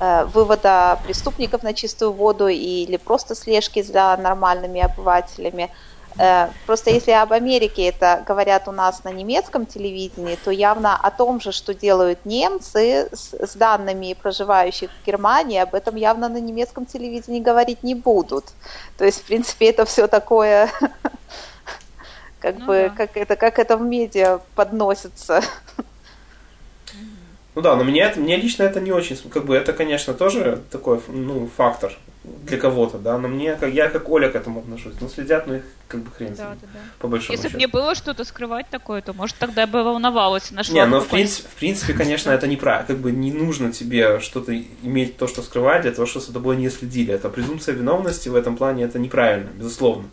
[0.00, 5.70] э, вывода преступников на чистую воду или просто слежки за нормальными обывателями.
[6.18, 11.10] Э, Просто если об Америке это говорят у нас на немецком телевидении, то явно о
[11.10, 16.38] том же, что делают немцы с, с данными проживающих в Германии, об этом явно на
[16.40, 18.54] немецком телевидении говорить не будут.
[18.96, 20.70] То есть, в принципе, это все такое,
[22.38, 22.94] как Ну бы, да.
[22.94, 25.42] как это, как это в медиа подносится.
[27.54, 31.02] Ну да, но мне, мне лично это не очень, как бы это, конечно, тоже такой,
[31.08, 35.08] ну, фактор для кого-то, да, но мне, как я как Оля к этому отношусь, ну,
[35.08, 36.80] следят, ну, их как бы хрен Да, да, да.
[37.00, 40.74] по большому Если бы мне было что-то скрывать такое, то, может, тогда бы волновалась нашла
[40.74, 42.86] Не, ну в принципе, в принципе, конечно, это неправильно.
[42.86, 46.56] Как бы не нужно тебе что-то иметь то, что скрывать, для того, чтобы за тобой
[46.56, 47.12] не следили.
[47.12, 50.08] Это презумпция виновности в этом плане это неправильно, безусловно.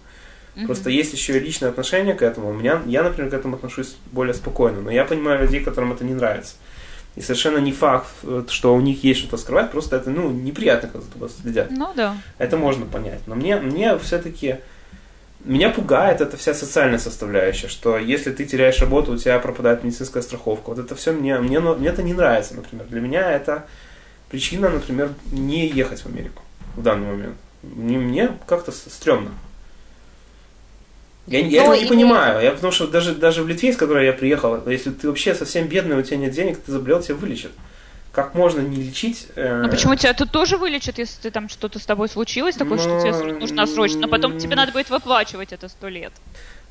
[0.66, 2.49] Просто есть еще и личное отношение к этому.
[2.49, 6.03] У меня, я, например, к этому отношусь более спокойно, но я понимаю людей, которым это
[6.03, 6.55] не нравится.
[7.16, 10.89] И совершенно не факт, э, что у них есть что-то скрывать, просто это, ну, неприятно,
[10.89, 11.70] когда за тобой следят.
[11.72, 12.16] Ну да.
[12.38, 13.22] Это можно понять.
[13.28, 14.57] Но мне, мне все-таки
[15.43, 20.22] меня пугает эта вся социальная составляющая, что если ты теряешь работу, у тебя пропадает медицинская
[20.22, 20.70] страховка.
[20.70, 22.86] Вот это все мне, мне, мне это не нравится, например.
[22.88, 23.66] Для меня это
[24.30, 26.43] причина, например, не ехать в Америку
[26.76, 27.38] в данный момент.
[27.64, 29.32] Мне, мне как-то стрёмно.
[31.30, 32.44] Я, я Ну, этого не и- понимаю.
[32.44, 35.68] Я, потому что даже, даже в Литве, из которой я приехал, если ты вообще совсем
[35.68, 37.52] бедный, у тебя нет денег, ты заболел, тебя вылечат.
[38.12, 39.28] Как можно не лечить?
[39.36, 42.80] э, Ну почему тебя тут тоже вылечат, если ты там что-то с тобой случилось, такое,
[42.80, 46.12] что тебе Ну, нужно срочно, но потом тебе надо будет выплачивать это сто лет.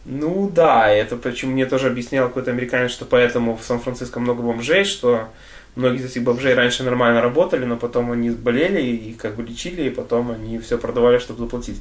[0.05, 4.85] Ну да, это почему мне тоже объяснял какой-то американец, что поэтому в Сан-Франциско много бомжей,
[4.85, 5.29] что
[5.77, 9.83] многие из этих бомжей раньше нормально работали, но потом они болели и как бы лечили,
[9.85, 11.81] и потом они все продавали, чтобы заплатить.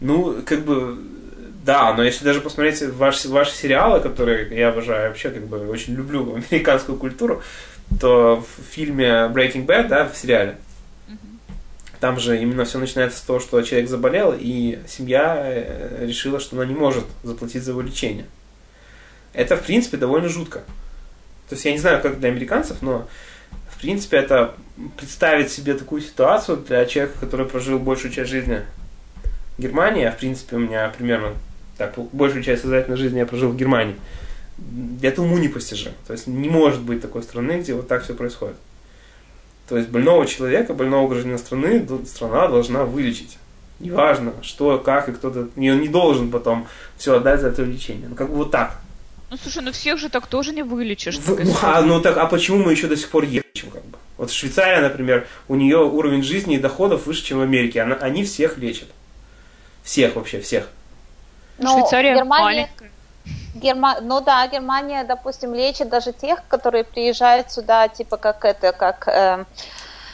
[0.00, 0.98] Ну, как бы,
[1.66, 5.94] да, но если даже посмотреть ваши, ваши сериалы, которые я обожаю, вообще как бы очень
[5.94, 7.42] люблю американскую культуру,
[8.00, 10.58] то в фильме Breaking Bad, да, в сериале,
[11.98, 16.54] там же именно все начинается с того, что человек заболел, и семья э, решила, что
[16.54, 18.26] она не может заплатить за его лечение.
[19.32, 20.60] Это, в принципе, довольно жутко.
[21.48, 23.08] То есть я не знаю, как для американцев, но
[23.70, 24.54] в принципе это
[24.96, 28.62] представить себе такую ситуацию для человека, который прожил большую часть жизни
[29.58, 31.34] в Германии, а в принципе у меня примерно
[31.76, 33.96] так, большую часть сознательной жизни я прожил в Германии,
[35.02, 35.94] это уму непостижимо.
[36.06, 38.56] То есть не может быть такой страны, где вот так все происходит.
[39.68, 43.38] То есть больного человека, больного гражданина страны, страна должна вылечить.
[43.78, 45.48] Неважно, что, как и кто-то.
[45.56, 46.66] И он не должен потом
[46.96, 48.08] все отдать за это лечение.
[48.08, 48.80] Ну, как бы вот так.
[49.30, 51.18] Ну, слушай, ну всех же так тоже не вылечишь.
[51.18, 53.98] В, ну, а, ну, так, а почему мы еще до сих пор лечим, как бы?
[54.16, 57.82] Вот Швейцария, например, у нее уровень жизни и доходов выше, чем в Америке.
[57.82, 58.88] Она, они всех лечат.
[59.82, 60.68] Всех вообще, всех.
[61.58, 62.44] Но ну, Швейцария Германия...
[62.44, 62.90] маленькая.
[63.54, 63.98] Герма...
[64.02, 69.44] Ну да, Германия, допустим, лечит даже тех, которые приезжают сюда, типа как это, как э,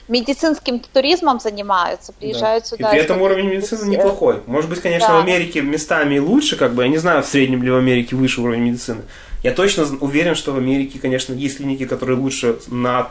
[0.09, 2.69] медицинским туризмом занимаются, приезжают да.
[2.69, 2.89] сюда.
[2.89, 4.43] И при этом уровень медицины неплохой.
[4.47, 5.15] Может быть, конечно, да.
[5.17, 8.41] в Америке местами лучше, как бы, я не знаю, в среднем ли в Америке выше
[8.41, 9.03] уровень медицины.
[9.43, 13.09] Я точно уверен, что в Америке, конечно, есть клиники, которые лучше на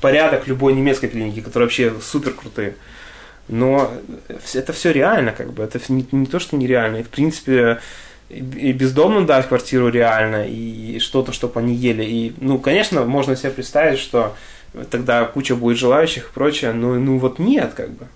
[0.00, 2.76] порядок любой немецкой клиники, которые вообще супер крутые.
[3.48, 3.90] Но
[4.54, 6.98] это все реально, как бы, это не, не то, что нереально.
[6.98, 7.80] И, в принципе,
[8.30, 12.04] и бездомным дать квартиру реально, и что-то, чтобы они ели.
[12.04, 14.34] И, ну, конечно, можно себе представить, что
[14.90, 18.06] тогда куча будет желающих и прочее, но ну вот нет, как бы.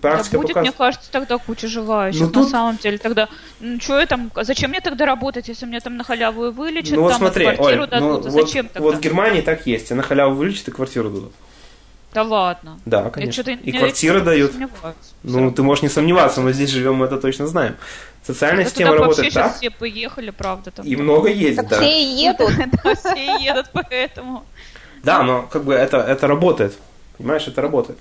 [0.00, 0.62] Практика да будет, показывает...
[0.62, 2.20] мне кажется, тогда куча желающих.
[2.20, 2.44] Ну, тут...
[2.44, 3.28] На самом деле, тогда,
[3.60, 6.94] ну, что я там, зачем мне тогда работать, если мне там на халяву и вылечат,
[6.94, 8.88] ну, вот там смотри, квартиру Оль, дадут, ну, зачем вот, тогда?
[8.88, 11.32] Вот в Германии так есть, а на халяву вылечат и квартиру дадут.
[12.14, 12.78] Да ладно.
[12.86, 13.50] Да, конечно.
[13.50, 14.52] И квартиры дают.
[15.22, 17.76] Ну, ты можешь не сомневаться, мы здесь живем, мы это точно знаем.
[18.22, 19.56] Социальная система работает так.
[19.56, 20.70] все поехали, правда.
[20.70, 20.86] Там.
[20.86, 21.76] И много ездят, да.
[21.76, 22.50] Все едут.
[22.84, 24.44] Да, все едут поэтому.
[25.02, 26.78] Да, но как бы это, это работает.
[27.18, 27.98] Понимаешь, это работает.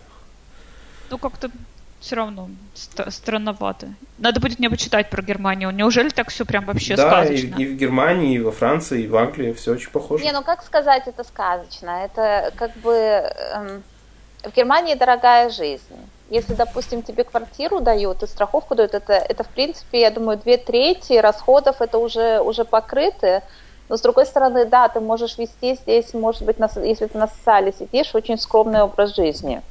[1.10, 1.52] Ну, как-то
[2.00, 3.88] все равно ст- странновато.
[4.18, 5.72] Надо будет мне почитать про Германию.
[5.72, 7.58] Неужели так все прям вообще да, сказочно?
[7.58, 10.24] Да, и, и в Германии, и во Франции, и в Англии все очень похоже.
[10.24, 12.06] Не, ну как сказать это сказочно?
[12.06, 12.92] Это как бы...
[12.92, 13.84] Эм,
[14.44, 15.96] в Германии дорогая жизнь.
[16.30, 20.58] Если, допустим, тебе квартиру дают и страховку дают, это, это в принципе, я думаю, две
[20.58, 23.44] трети расходов это уже, уже покрыты.
[23.90, 27.28] Но с другой стороны, да, ты можешь вести здесь, может быть, на, если ты на
[27.28, 29.62] социале сидишь, очень скромный образ жизни.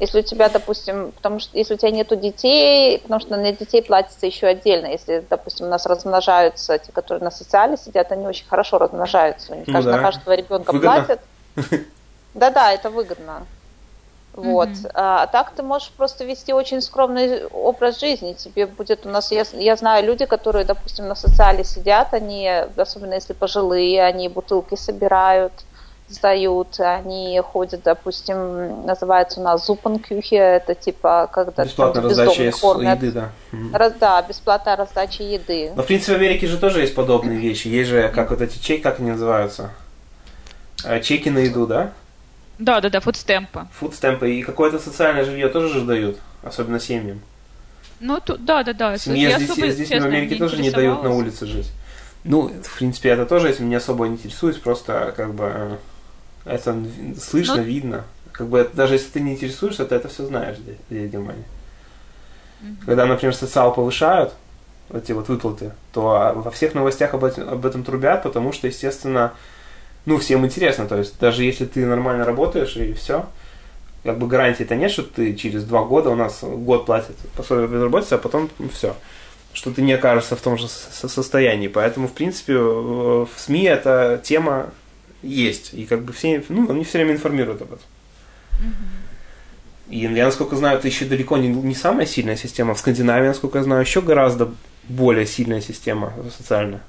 [0.00, 3.82] Если у тебя, допустим, потому что если у тебя нету детей, потому что на детей
[3.82, 4.86] платится еще отдельно.
[4.86, 9.52] Если, допустим, у нас размножаются те, которые на социале сидят, они очень хорошо размножаются.
[9.52, 9.96] У них ну, да.
[9.96, 11.04] на каждого ребенка выгодно.
[11.04, 11.20] платят.
[12.34, 13.46] Да-да, это выгодно.
[14.34, 14.68] Вот.
[14.68, 14.90] Mm-hmm.
[14.94, 18.32] А, так ты можешь просто вести очень скромный образ жизни.
[18.32, 23.14] Тебе будет у нас, я, я знаю люди, которые, допустим, на социале сидят, они, особенно
[23.14, 25.52] если пожилые, они бутылки собирают,
[26.08, 33.02] сдают, они ходят, допустим, называется у нас зупанкюхи, это типа когда Бесплатная раздача кормят.
[33.02, 33.30] еды, да.
[33.72, 35.72] Раз, да, бесплатная раздача еды.
[35.76, 37.68] Но в принципе в Америке же тоже есть подобные вещи.
[37.68, 39.70] Есть же, как вот эти чеки, как они называются?
[40.84, 41.92] Э, чеки на еду, да?
[42.58, 43.66] Да, да, да, фудстемпы.
[43.72, 44.32] Фудстемпы.
[44.32, 47.20] И какое-то социальное жилье тоже же дают, особенно семьям.
[48.00, 48.98] Ну, то, да, да, да.
[48.98, 51.70] Семье я здесь, особо, здесь честно, в Америке тоже не дают на улице жить.
[52.24, 55.78] Ну, в принципе, это тоже этим не особо интересуюсь, просто как бы
[56.44, 56.76] это
[57.20, 57.62] слышно, Но...
[57.62, 58.04] Ну, видно.
[58.32, 61.44] Как бы даже если ты не интересуешься, то это все знаешь здесь, здесь в Германии.
[62.62, 62.84] Mm-hmm.
[62.86, 64.34] Когда, например, социал повышают,
[64.92, 69.32] эти вот выплаты, то во всех новостях об этом, об этом трубят, потому что, естественно,
[70.06, 70.86] ну, всем интересно.
[70.86, 73.26] То есть, даже если ты нормально работаешь и все,
[74.02, 78.14] как бы гарантии-то нет, что ты через два года у нас год платит пособие безработицы,
[78.14, 78.94] а потом все.
[79.54, 81.68] Что ты не окажешься в том же состоянии.
[81.68, 84.70] Поэтому, в принципе, в СМИ эта тема
[85.22, 85.72] есть.
[85.72, 87.86] И как бы все, ну, они все время информируют об этом.
[89.88, 92.74] И я, насколько знаю, это еще далеко не, не самая сильная система.
[92.74, 94.52] В Скандинавии, насколько я знаю, еще гораздо
[94.88, 96.80] более сильная система социальная.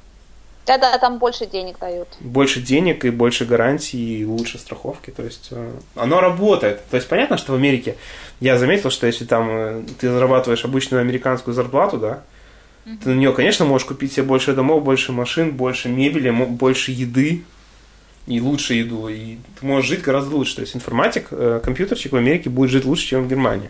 [0.66, 2.08] Да-да, там больше денег дают.
[2.20, 5.12] Больше денег и больше гарантий, и лучше страховки.
[5.12, 6.82] То есть э, оно работает.
[6.90, 7.96] То есть понятно, что в Америке
[8.40, 12.24] я заметил, что если там э, ты зарабатываешь обычную американскую зарплату, да,
[12.86, 12.98] mm-hmm.
[13.04, 17.44] ты на нее, конечно, можешь купить себе больше домов, больше машин, больше мебели, больше еды
[18.26, 19.08] и лучше еду.
[19.08, 20.56] И ты можешь жить гораздо лучше.
[20.56, 23.70] То есть информатик, э, компьютерчик в Америке будет жить лучше, чем в Германии.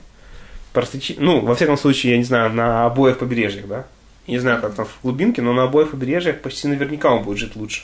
[0.72, 3.86] Просто, ну, во всяком случае, я не знаю, на обоих побережьях, да
[4.28, 7.56] не знаю, как там в глубинке, но на обоих побережьях почти наверняка он будет жить
[7.56, 7.84] лучше.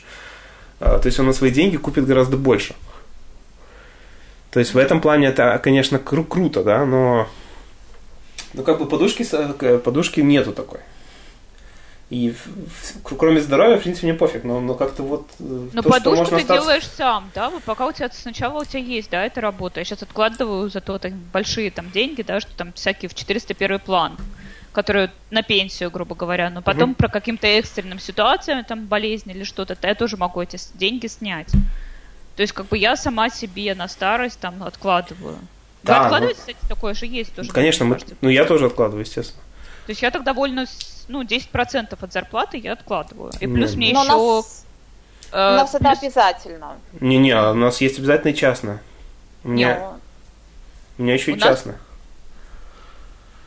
[0.80, 2.76] А, то есть он на свои деньги купит гораздо больше.
[4.52, 7.28] То есть в этом плане это, конечно, кру- круто, да, но
[8.54, 9.26] ну как бы подушки,
[9.78, 10.80] подушки нету такой.
[12.10, 15.30] И в, кроме здоровья, в принципе, мне пофиг, но, но как-то вот...
[15.40, 16.54] Э, но то, подушку ты остаться...
[16.54, 17.50] делаешь сам, да?
[17.50, 19.80] Вот пока у тебя сначала у тебя есть, да, эта работа.
[19.80, 24.18] Я сейчас откладываю зато так, большие там деньги, да, что там всякие в 401 план
[24.72, 26.98] которые на пенсию, грубо говоря, но потом угу.
[26.98, 31.52] про каким-то экстренным ситуациям, там, болезни или что-то, я тоже могу эти деньги снять.
[32.36, 35.38] То есть, как бы я сама себе на старость там откладываю.
[35.84, 37.52] Да, Вы ну откладываете, ну, кстати, такое же есть тоже?
[37.52, 39.42] Конечно, мы, ну я тоже откладываю, естественно.
[39.86, 40.66] То есть я так довольно,
[41.08, 43.32] ну, 10% от зарплаты я откладываю.
[43.40, 44.12] И плюс мне Но еще...
[44.12, 44.66] Нас...
[45.32, 45.82] Э, у нас плюс...
[45.82, 46.78] это обязательно.
[47.00, 48.82] Не-не, у нас есть обязательно и частное.
[49.44, 49.86] У меня, Не,
[51.00, 51.74] у меня еще и частное.
[51.74, 51.82] Нас...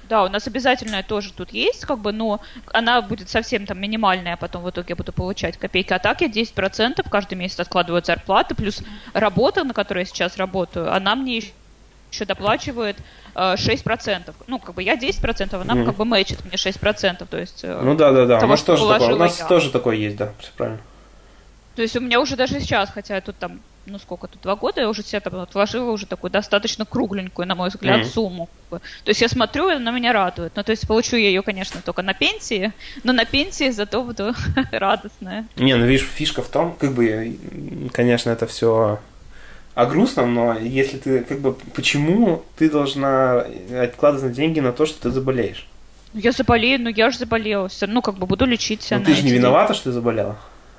[0.09, 2.41] Да, у нас обязательная тоже тут есть, как бы, но
[2.73, 5.93] она будет совсем там минимальная, а потом в итоге я буду получать копейки.
[5.93, 8.83] А так я 10% каждый месяц откладываю от зарплаты, плюс
[9.13, 11.43] работа, на которой я сейчас работаю, она мне
[12.15, 12.97] еще доплачивает
[13.35, 14.35] э, 6%.
[14.47, 15.85] Ну, как бы я 10%, она mm.
[15.87, 17.27] как бы мэчит мне 6%.
[17.27, 18.39] То есть, э, ну да, да, да.
[18.41, 19.47] Того, у нас, тоже такое, у нас я.
[19.47, 20.81] тоже такое есть, да, все правильно.
[21.75, 24.81] То есть у меня уже даже сейчас, хотя тут там ну сколько тут, два года,
[24.81, 28.13] я уже себе там отложила уже такую достаточно кругленькую, на мой взгляд, mm-hmm.
[28.13, 28.49] сумму.
[28.71, 30.53] То есть я смотрю, она меня радует.
[30.57, 32.73] Ну, то есть получу я ее, конечно, только на пенсии,
[33.03, 34.35] но на пенсии зато буду
[34.73, 35.47] радостная.
[35.57, 37.39] Не, ну видишь, фишка в том, как бы,
[37.93, 39.01] конечно, это все
[39.75, 43.45] о грустном, но если ты, как бы, почему ты должна
[43.81, 45.67] откладывать деньги на то, что ты заболеешь?
[46.13, 47.69] Ну, я заболею, ну я же заболела.
[47.69, 48.99] Все равно, как бы, буду лечиться.
[48.99, 50.39] Ну, ты же не виновата, что ты заболела?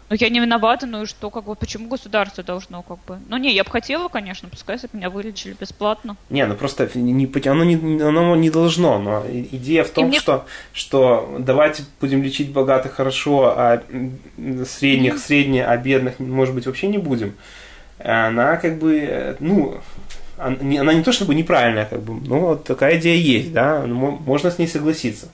[0.10, 3.20] Ну, я не виновата, ну и что, как бы, почему государство должно, как бы...
[3.28, 6.16] Ну, не, я бы хотела, конечно, пускай если меня вылечили бесплатно.
[6.30, 10.20] Не, ну просто не, оно, не, оно не должно, но идея в том, мне...
[10.20, 13.82] что, что давайте будем лечить богатых хорошо, а
[14.68, 15.20] средних, mm-hmm.
[15.20, 17.34] средне, а бедных, может быть, вообще не будем.
[17.98, 19.80] Она как бы, ну,
[20.38, 24.60] она не то чтобы неправильная, как бы, ну, вот такая идея есть, да, можно с
[24.60, 25.30] ней согласиться.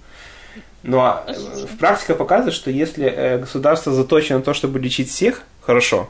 [0.84, 1.34] Но э,
[1.65, 6.09] в практика показывает, что если э, государство заточено на то, чтобы лечить всех хорошо,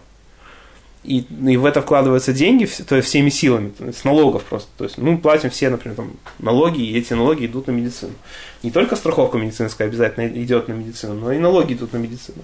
[1.04, 4.70] и, и в это вкладываются деньги, то есть всеми силами, то есть с налогов просто.
[4.78, 8.14] То есть мы платим все, например, там, налоги, и эти налоги идут на медицину.
[8.62, 12.44] Не только страховка медицинская обязательно идет на медицину, но и налоги идут на медицину.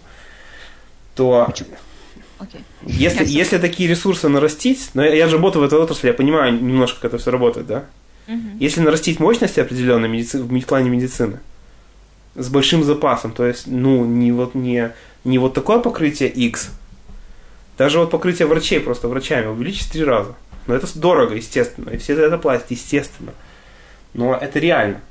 [1.14, 1.48] То
[2.40, 2.62] okay.
[2.84, 6.54] если, если такие ресурсы нарастить, но я, я же работаю в этой отрасли, я понимаю
[6.54, 7.86] немножко, как это все работает, да?
[8.28, 8.58] Uh-huh.
[8.60, 11.40] Если нарастить мощности определенной медици- в плане медицины,
[12.38, 13.32] с большим запасом.
[13.32, 14.92] То есть, ну, не вот, не,
[15.24, 16.70] не вот такое покрытие X,
[17.78, 20.36] даже вот покрытие врачей просто врачами увеличить три раза.
[20.66, 23.34] Но это дорого, естественно, и все за это платят, естественно.
[24.14, 25.02] Но это реально.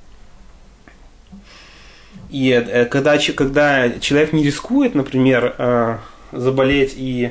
[2.31, 5.99] И э, когда, когда человек не рискует, например, э,
[6.33, 7.31] заболеть и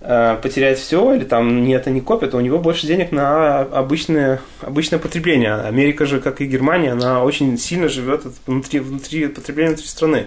[0.00, 4.98] потерять все, или там не это не копит, у него больше денег на обычное, обычное
[4.98, 5.54] потребление.
[5.54, 10.26] Америка же, как и Германия, она очень сильно живет внутри, внутри потребления внутри страны.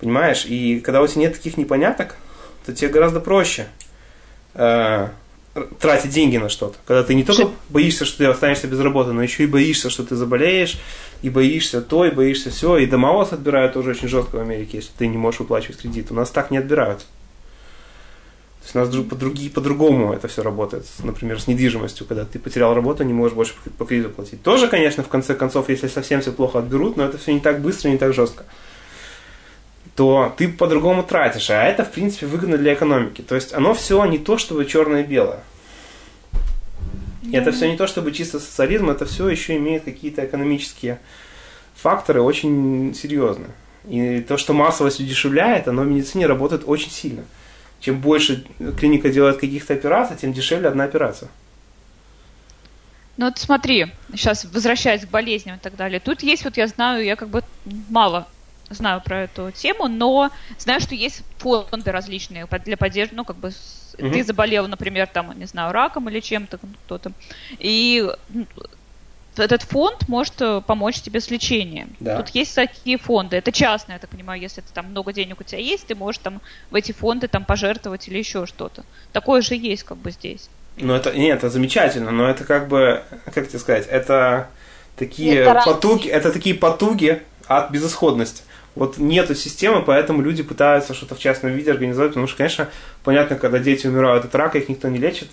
[0.00, 0.46] Понимаешь?
[0.46, 2.16] И когда у тебя нет таких непоняток,
[2.64, 3.66] то тебе гораздо проще
[4.54, 5.08] э,
[5.78, 6.78] тратить деньги на что-то.
[6.86, 10.04] Когда ты не только боишься, что ты останешься без работы, но еще и боишься, что
[10.04, 10.78] ты заболеешь,
[11.20, 12.78] и боишься то, и боишься все.
[12.78, 16.10] И дома вас отбирают тоже очень жестко в Америке, если ты не можешь выплачивать кредит.
[16.10, 17.04] У нас так не отбирают.
[18.60, 20.86] То есть у нас по другие, по-другому это все работает.
[21.02, 24.42] Например, с недвижимостью, когда ты потерял работу, не можешь больше по кредиту платить.
[24.42, 27.60] Тоже, конечно, в конце концов, если совсем все плохо отберут, но это все не так
[27.60, 28.44] быстро, не так жестко
[29.96, 33.20] то ты по-другому тратишь, а это, в принципе, выгодно для экономики.
[33.20, 35.40] То есть оно все не то, чтобы черное и белое.
[37.22, 41.00] И это все не то, чтобы чисто социализм, это все еще имеет какие-то экономические
[41.74, 43.50] факторы очень серьезные.
[43.90, 47.24] И то, что массовость удешевляет, оно в медицине работает очень сильно
[47.80, 48.44] чем больше
[48.78, 51.28] клиника делает каких-то операций, тем дешевле одна операция.
[53.16, 56.00] Ну вот смотри, сейчас возвращаясь к болезням и так далее.
[56.00, 57.42] Тут есть, вот я знаю, я как бы
[57.90, 58.26] мало
[58.70, 63.48] знаю про эту тему, но знаю, что есть фонды различные для поддержки, ну, как бы
[63.48, 64.10] угу.
[64.10, 67.12] ты заболел, например, там, не знаю, раком или чем-то, кто-то,
[67.58, 68.08] и
[69.40, 71.96] этот фонд может э, помочь тебе с лечением.
[72.00, 72.18] Да.
[72.18, 73.36] Тут есть такие фонды.
[73.36, 76.20] Это частные, я так понимаю, если ты там много денег у тебя есть, ты можешь
[76.22, 78.84] там в эти фонды там пожертвовать или еще что-то.
[79.12, 80.48] Такое же есть как бы здесь.
[80.76, 83.02] Ну это нет, это замечательно, но это как бы,
[83.34, 84.48] как тебе сказать, это
[84.96, 88.42] такие это потуги, это такие потуги от безысходности.
[88.76, 92.68] Вот нету системы, поэтому люди пытаются что-то в частном виде организовать, потому что, конечно,
[93.02, 95.28] понятно, когда дети умирают от рака, их никто не лечит,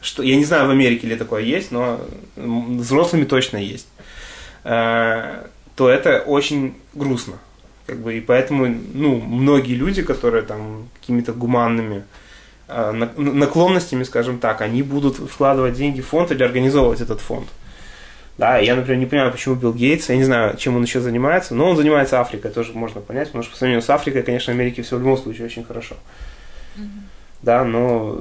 [0.00, 2.00] что, я не знаю, в Америке ли такое есть, но
[2.36, 3.88] взрослыми точно есть,
[4.64, 7.34] э, то это очень грустно.
[7.86, 12.04] Как бы, и поэтому ну, многие люди, которые там какими-то гуманными
[12.68, 17.48] э, наклонностями, скажем так, они будут вкладывать деньги в фонд или организовывать этот фонд.
[18.36, 21.56] Да, я, например, не понимаю, почему Билл Гейтс, я не знаю, чем он еще занимается,
[21.56, 24.82] но он занимается Африкой, тоже можно понять, потому что по сравнению с Африкой, конечно, Америке
[24.82, 25.96] все в любом случае очень хорошо.
[26.76, 26.86] Mm-hmm.
[27.42, 28.20] Да, но,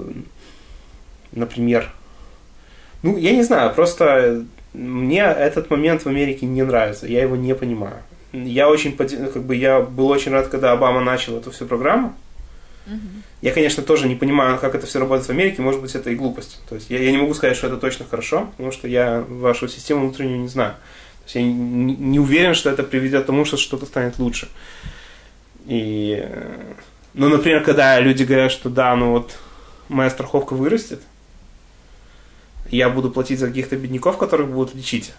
[1.37, 1.91] например,
[3.03, 7.55] ну, я не знаю, просто мне этот момент в Америке не нравится, я его не
[7.55, 7.97] понимаю.
[8.33, 12.13] Я очень, как бы, я был очень рад, когда Обама начал эту всю программу,
[13.41, 16.15] я, конечно, тоже не понимаю, как это все работает в Америке, может быть, это и
[16.15, 16.59] глупость.
[16.69, 19.67] То есть я, я не могу сказать, что это точно хорошо, потому что я вашу
[19.67, 20.73] систему внутреннюю не знаю.
[20.73, 24.47] То есть я не, не уверен, что это приведет к тому, что что-то станет лучше.
[25.67, 26.25] И,
[27.13, 29.37] ну, например, когда люди говорят, что да, ну вот
[29.89, 31.01] моя страховка вырастет,
[32.71, 35.13] я буду платить за каких-то бедняков, которых будут лечить.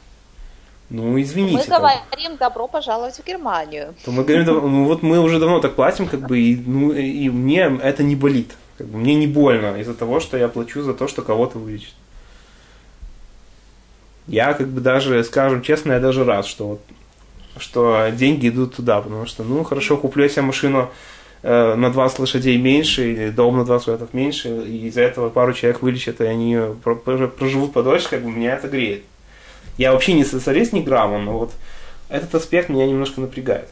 [0.90, 1.64] Ну, извините.
[1.68, 3.94] Мы говорим добро пожаловать в Германию.
[4.04, 7.28] То мы говорим, ну вот мы уже давно так платим, как бы, и, ну, и
[7.28, 8.52] мне это не болит.
[8.78, 11.92] Как бы, мне не больно из-за того, что я плачу за то, что кого-то вылечит.
[14.26, 16.80] Я как бы даже, скажем честно, я даже рад, что вот
[17.58, 20.90] что деньги идут туда, потому что, ну, хорошо, куплю я себе машину
[21.42, 25.52] э, на 20 лошадей меньше, или дом на 20 лошадей меньше, и из-за этого пару
[25.52, 29.02] человек вылечат, и они проживут подольше, как бы меня это греет.
[29.76, 31.52] Я вообще не социалист ни грамма, но вот
[32.08, 33.68] этот аспект меня немножко напрягает.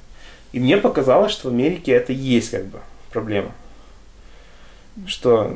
[0.53, 2.79] И мне показалось, что в Америке это есть как бы
[3.11, 3.53] проблема.
[5.07, 5.55] Что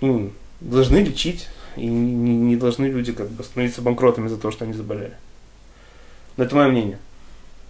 [0.00, 0.30] ну,
[0.60, 4.74] должны лечить, и не, не должны люди как бы становиться банкротами за то, что они
[4.74, 5.16] заболели.
[6.36, 6.98] Но это мое мнение.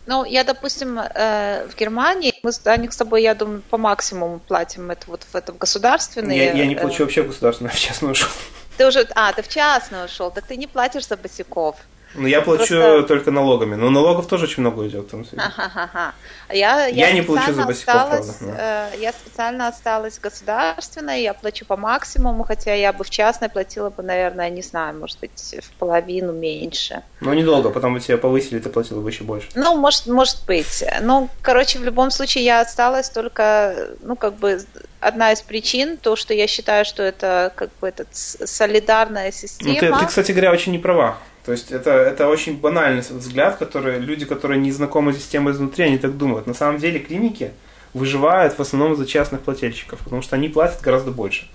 [0.07, 4.41] Ну, я, допустим, э, в Германии, мы за них с тобой, я думаю, по максимуму
[4.41, 6.39] платим это вот в этом государственные.
[6.39, 8.29] Я, я не плачу э, вообще в государственную, в частную ушел.
[8.77, 11.77] Ты уже, а, ты в частную ушел, так ты не платишь за босиков.
[12.15, 13.03] Ну, я плачу Просто...
[13.05, 15.11] только налогами, но налогов тоже очень много идет.
[15.11, 16.13] Там, ага,
[16.49, 18.91] Я, я, я не плачу за босиков, осталась, правда.
[18.95, 23.91] Э, я специально осталась государственной, я плачу по максимуму, хотя я бы в частной платила
[23.91, 27.03] бы, наверное, не знаю, может быть, в половину меньше.
[27.21, 29.49] Ну, недолго, потом бы тебя повысили, ты платила бы еще больше.
[29.55, 30.85] Ну, может, может быть.
[31.01, 34.61] Ну, короче, в любом случае я осталась только, ну, как бы,
[34.99, 39.75] одна из причин, то, что я считаю, что это, как бы, этот солидарная система.
[39.75, 41.19] Ну, ты, ты, кстати говоря, очень не права.
[41.51, 45.85] То есть это, это очень банальный взгляд, который люди, которые не знакомы с системой изнутри,
[45.85, 46.47] они так думают.
[46.47, 47.51] На самом деле клиники
[47.93, 51.49] выживают в основном за частных плательщиков, потому что они платят гораздо больше.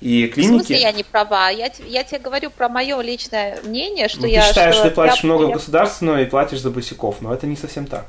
[0.00, 0.52] И клиники...
[0.52, 1.50] В смысле я не права?
[1.50, 4.42] Я, я тебе говорю про мое личное мнение, что ну, я...
[4.42, 5.52] Ты считаешь, что ты платишь я, много я...
[5.52, 8.06] государственного и платишь за босиков, но это не совсем так.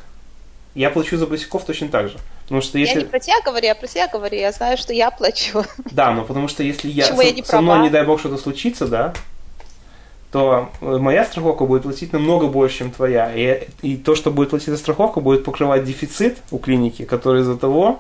[0.76, 2.20] Я плачу за босиков точно так же.
[2.44, 3.00] Потому что если...
[3.00, 5.66] Я не про тебя говорю, я про себя говорю, я знаю, что я плачу.
[5.90, 8.86] Да, но потому что если я, со, я со мной, не дай бог, что-то случится,
[8.86, 9.16] да,
[10.34, 13.32] то э, моя страховка будет платить намного больше, чем твоя.
[13.36, 17.56] И, и то, что будет платить за страховку, будет покрывать дефицит у клиники, который из-за
[17.56, 18.00] того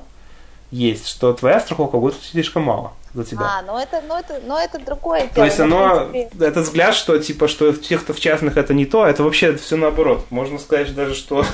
[0.71, 3.41] есть, что твоя страховка будет платить слишком мало за тебя.
[3.43, 5.33] А, ну это, ну это, ну это другое дело.
[5.35, 6.43] То есть оно, принципе...
[6.43, 9.55] этот взгляд, что типа, что в тех, кто в частных это не то, это вообще
[9.55, 10.25] все наоборот.
[10.31, 11.45] Можно сказать даже, что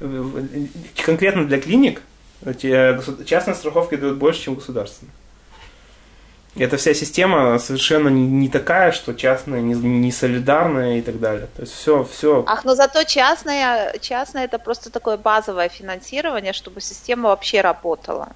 [1.04, 2.00] конкретно для клиник
[2.58, 5.12] частные страховки дают больше, чем государственные.
[6.58, 11.48] Эта вся система совершенно не, такая, что частная, не, не солидарная и так далее.
[11.54, 12.44] То есть все, все.
[12.46, 18.28] Ах, но зато частная, частная это просто такое базовое финансирование, чтобы система вообще работала.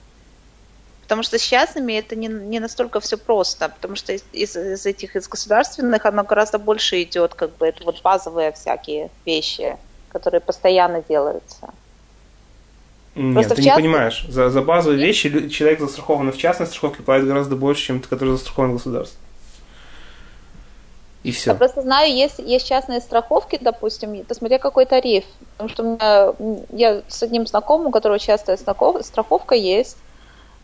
[1.03, 4.87] Потому что с частными это не, не настолько все просто, потому что из, из, из
[4.87, 9.77] этих из государственных оно гораздо больше идет, как бы это вот базовые всякие вещи,
[10.11, 11.71] которые постоянно делаются.
[13.15, 13.77] Нет, Просто ты част...
[13.77, 14.25] не понимаешь.
[14.29, 18.75] За, за базовые вещи человек застрахован в частной страховке платит гораздо больше, чем который застрахован
[18.75, 19.21] государством.
[21.23, 21.51] И все.
[21.51, 25.25] Я просто знаю, есть, есть частные страховки, допустим, ты смотри, какой тариф.
[25.53, 26.33] Потому что у меня,
[26.71, 29.99] я с одним знакомым, у которого частая страховка есть,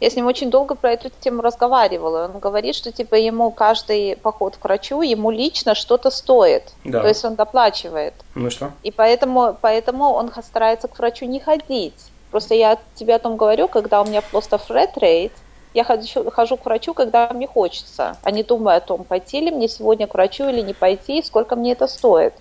[0.01, 2.31] я с ним очень долго про эту тему разговаривала.
[2.33, 6.75] Он говорит, что типа ему каждый поход к врачу ему лично что-то стоит.
[6.85, 7.01] Да.
[7.01, 8.15] То есть он доплачивает.
[8.35, 8.73] Ну что?
[8.83, 11.95] И поэтому, поэтому он старается к врачу не ходить.
[12.31, 15.33] Просто я тебе о том говорю, когда у меня просто flat rate,
[15.75, 19.51] я хожу, хожу к врачу, когда мне хочется, а не думаю о том, пойти ли
[19.51, 22.35] мне сегодня к врачу или не пойти, сколько мне это стоит.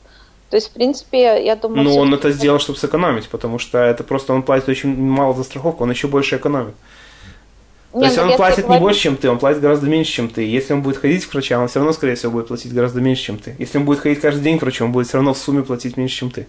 [0.50, 1.84] То есть, в принципе, я думаю...
[1.84, 5.44] Ну, он это сделал, чтобы сэкономить, потому что это просто он платит очень мало за
[5.44, 6.76] страховку, он еще больше экономит.
[7.92, 10.44] То есть ну, он платит не больше, чем ты, он платит гораздо меньше, чем ты.
[10.46, 13.24] Если он будет ходить к врачам, он все равно, скорее всего, будет платить гораздо меньше,
[13.24, 13.56] чем ты.
[13.58, 15.96] Если он будет ходить каждый день к врачу, он будет все равно в сумме платить
[15.98, 16.48] меньше, чем ты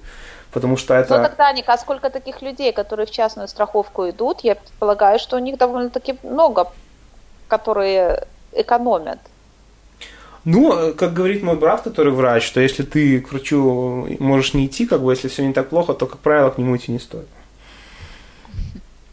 [0.57, 1.19] потому что это...
[1.19, 4.41] Ну тогда, Ника, а сколько таких людей, которые в частную страховку идут?
[4.41, 6.73] Я предполагаю, что у них довольно-таки много,
[7.47, 9.19] которые экономят.
[10.47, 14.87] Ну, как говорит мой брат, который врач, что если ты к врачу можешь не идти,
[14.87, 17.29] как бы, если все не так плохо, то, как правило, к нему идти не стоит.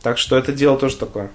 [0.02, 1.30] Так что это дело тоже такое.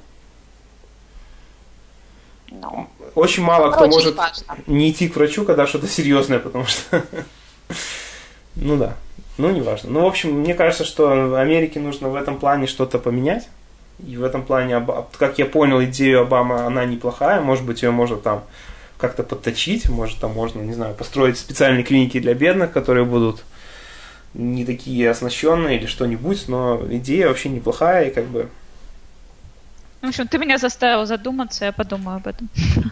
[2.50, 4.56] Ну, Очень мало кто короче, может неважно.
[4.66, 7.04] не идти к врачу, когда что-то серьезное, потому что...
[8.56, 8.96] Ну да.
[9.38, 9.90] Ну, неважно.
[9.90, 13.48] Ну, в общем, мне кажется, что Америке нужно в этом плане что-то поменять.
[14.06, 14.84] И в этом плане,
[15.16, 17.40] как я понял, идею Обама, она неплохая.
[17.40, 18.44] Может быть, ее можно там
[18.98, 19.88] как-то подточить.
[19.88, 23.44] Может, там можно, не знаю, построить специальные клиники для бедных, которые будут
[24.34, 26.48] не такие оснащенные или что-нибудь.
[26.48, 28.08] Но идея вообще неплохая.
[28.08, 28.48] И как бы
[30.00, 32.48] В общем, ты меня заставил задуматься, я подумаю об этом.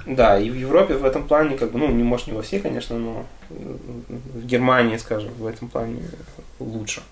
[0.06, 2.60] Да, и в Европе в этом плане, как бы, ну, не может не во всей,
[2.60, 3.76] конечно, но э,
[4.34, 6.02] в Германии, скажем, в этом плане
[6.58, 7.02] лучше.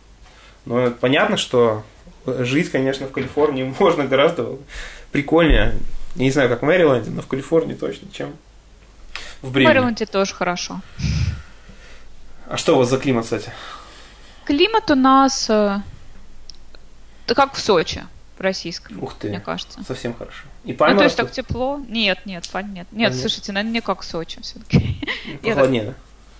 [0.67, 1.85] Но понятно, что
[2.27, 4.57] жить, конечно, в Калифорнии можно гораздо
[5.13, 5.75] прикольнее.
[6.17, 8.35] Я не знаю, как в Мэриленде, но в Калифорнии точно, чем
[9.43, 9.75] в В Бремене.
[9.75, 10.81] Мэриленде тоже хорошо.
[12.49, 13.53] А что у вас за климат, кстати?
[14.45, 15.81] Климат у нас э,
[17.27, 18.05] как в Сочи,
[18.37, 19.29] в российском, Ух ты.
[19.29, 19.83] мне кажется.
[19.85, 20.45] Совсем хорошо.
[20.65, 21.81] И Ну, пальма то есть так тепло?
[21.89, 22.87] Нет, нет, пальм нет.
[22.89, 23.21] Пальм Нет, нет?
[23.21, 25.01] слушайте, наверное, не как в Сочи все-таки.
[25.43, 25.95] Похолоднее, да?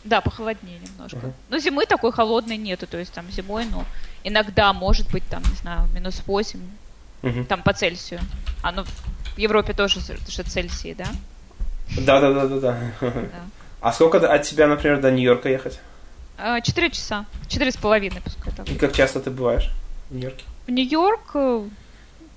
[0.05, 1.17] Да, похолоднее немножко.
[1.19, 1.33] Мгм.
[1.49, 3.85] Но зимы такой холодной нету, то есть там зимой, ну,
[4.23, 6.61] иногда может быть там, не знаю, минус 8,
[7.23, 7.47] Мгм.
[7.47, 8.21] там по Цельсию.
[8.63, 11.07] А ну, в Европе тоже же Цельсии, да?
[11.99, 13.11] Да, да, да, да, да.
[13.81, 15.79] А сколько от тебя, например, до Нью-Йорка ехать?
[16.39, 17.27] А, Четыре часа.
[17.49, 18.69] Четыре с половиной, пускай так.
[18.69, 19.71] И как часто ты бываешь
[20.11, 20.45] в Нью-Йорке?
[20.67, 21.69] В Нью-Йорк, э,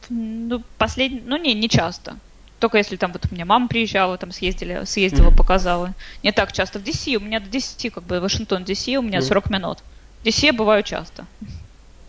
[0.09, 2.17] ну, последний, ну, не, не часто.
[2.59, 5.37] Только если там вот у меня мама приезжала, там съездили, съездила, Мгм.
[5.37, 5.93] показала.
[6.23, 6.79] Не так часто.
[6.79, 9.21] В DC у меня до 10, как бы, Вашингтон, DC у меня.
[9.21, 9.79] 40 минут.
[10.23, 11.25] В DC я бываю часто.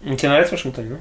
[0.03, 0.96] Тебе нравится Вашингтон, да?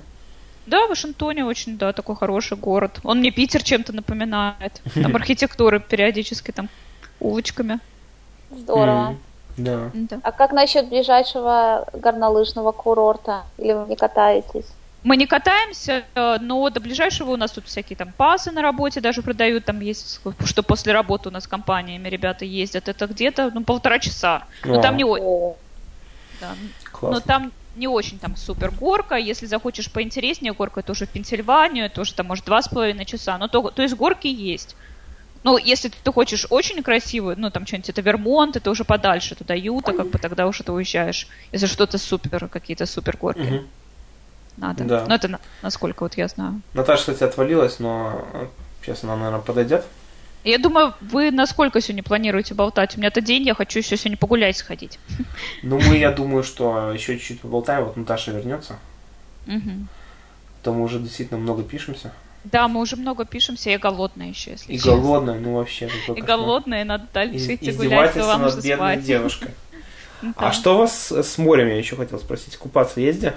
[0.65, 2.99] Да, в Вашингтоне очень, да, такой хороший город.
[3.03, 4.81] Он мне Питер чем-то напоминает.
[4.93, 6.67] Там архитектура периодически, там
[7.21, 7.79] улочками.
[8.51, 9.15] Здорово.
[9.55, 9.91] Да.
[10.23, 13.45] А как насчет ближайшего горнолыжного курорта?
[13.57, 14.65] Или вы не катаетесь?
[15.03, 18.99] Мы не катаемся, э, но до ближайшего у нас тут всякие там пасы на работе
[18.99, 23.63] даже продают, там есть, что после работы у нас компаниями ребята ездят, это где-то, ну,
[23.63, 24.45] полтора часа.
[24.65, 25.57] Но О, там не о- О,
[26.41, 26.57] да,
[26.91, 27.19] Классно.
[27.19, 31.89] но там не очень там супер горка, если захочешь поинтереснее горка, это уже в Пенсильванию,
[31.91, 34.75] тоже там может два с половиной часа, но то, то есть горки есть.
[35.43, 39.53] Ну, если ты хочешь очень красивую, ну, там что-нибудь, это Вермонт, это уже подальше, туда
[39.53, 41.27] Юта, как бы тогда уже ты уезжаешь.
[41.51, 43.67] Если что-то супер, какие-то супер горки Мгм.
[44.57, 44.83] Надо.
[44.83, 45.05] Да.
[45.07, 46.61] Ну, это на- насколько вот я знаю.
[46.73, 48.25] Наташа, кстати, отвалилась, но
[48.83, 49.85] сейчас она, наверное, подойдет.
[50.43, 52.95] Я думаю, вы насколько сегодня планируете болтать?
[52.95, 54.97] У меня-то день, я хочу еще сегодня погулять сходить.
[55.61, 58.77] Ну, мы, я думаю, что еще чуть-чуть поболтаем, вот Наташа вернется.
[59.45, 59.87] Мгм.
[60.63, 62.13] То мы уже действительно много пишемся.
[62.45, 64.91] Да, мы уже много пишемся, я голодная еще, если И честно.
[64.93, 65.89] голодная, ну вообще.
[66.15, 69.03] И голодная, надо дальше идти гулять, то вам над бедной спать.
[69.03, 69.49] девушкой.
[70.35, 72.57] А что у вас с, морем, я еще хотел спросить?
[72.57, 73.33] Купаться езде?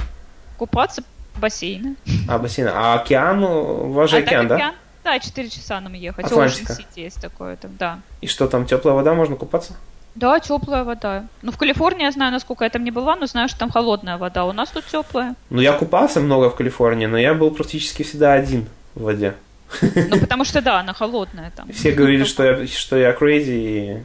[0.60, 1.02] Купаться
[1.32, 1.96] в бассейне.
[2.28, 2.68] А, бассейн.
[2.68, 4.56] А океан, у вас же А океан, да?
[4.56, 4.74] океан?
[5.02, 6.26] Да, 4 часа нам ехать.
[6.26, 6.74] Атлантика.
[6.74, 8.00] Ocean City есть такое там, да.
[8.20, 9.72] И что там, теплая вода, можно купаться?
[10.14, 11.24] Да, теплая вода.
[11.40, 14.18] Ну, в Калифорнии я знаю, насколько я там не была, но знаю, что там холодная
[14.18, 14.44] вода.
[14.44, 15.34] У нас тут теплая.
[15.48, 19.36] Ну, я купался много в Калифорнии, но я был практически всегда один в воде.
[19.80, 21.72] Ну, потому что, да, она холодная там.
[21.72, 24.02] Все говорили, что я, что я crazy и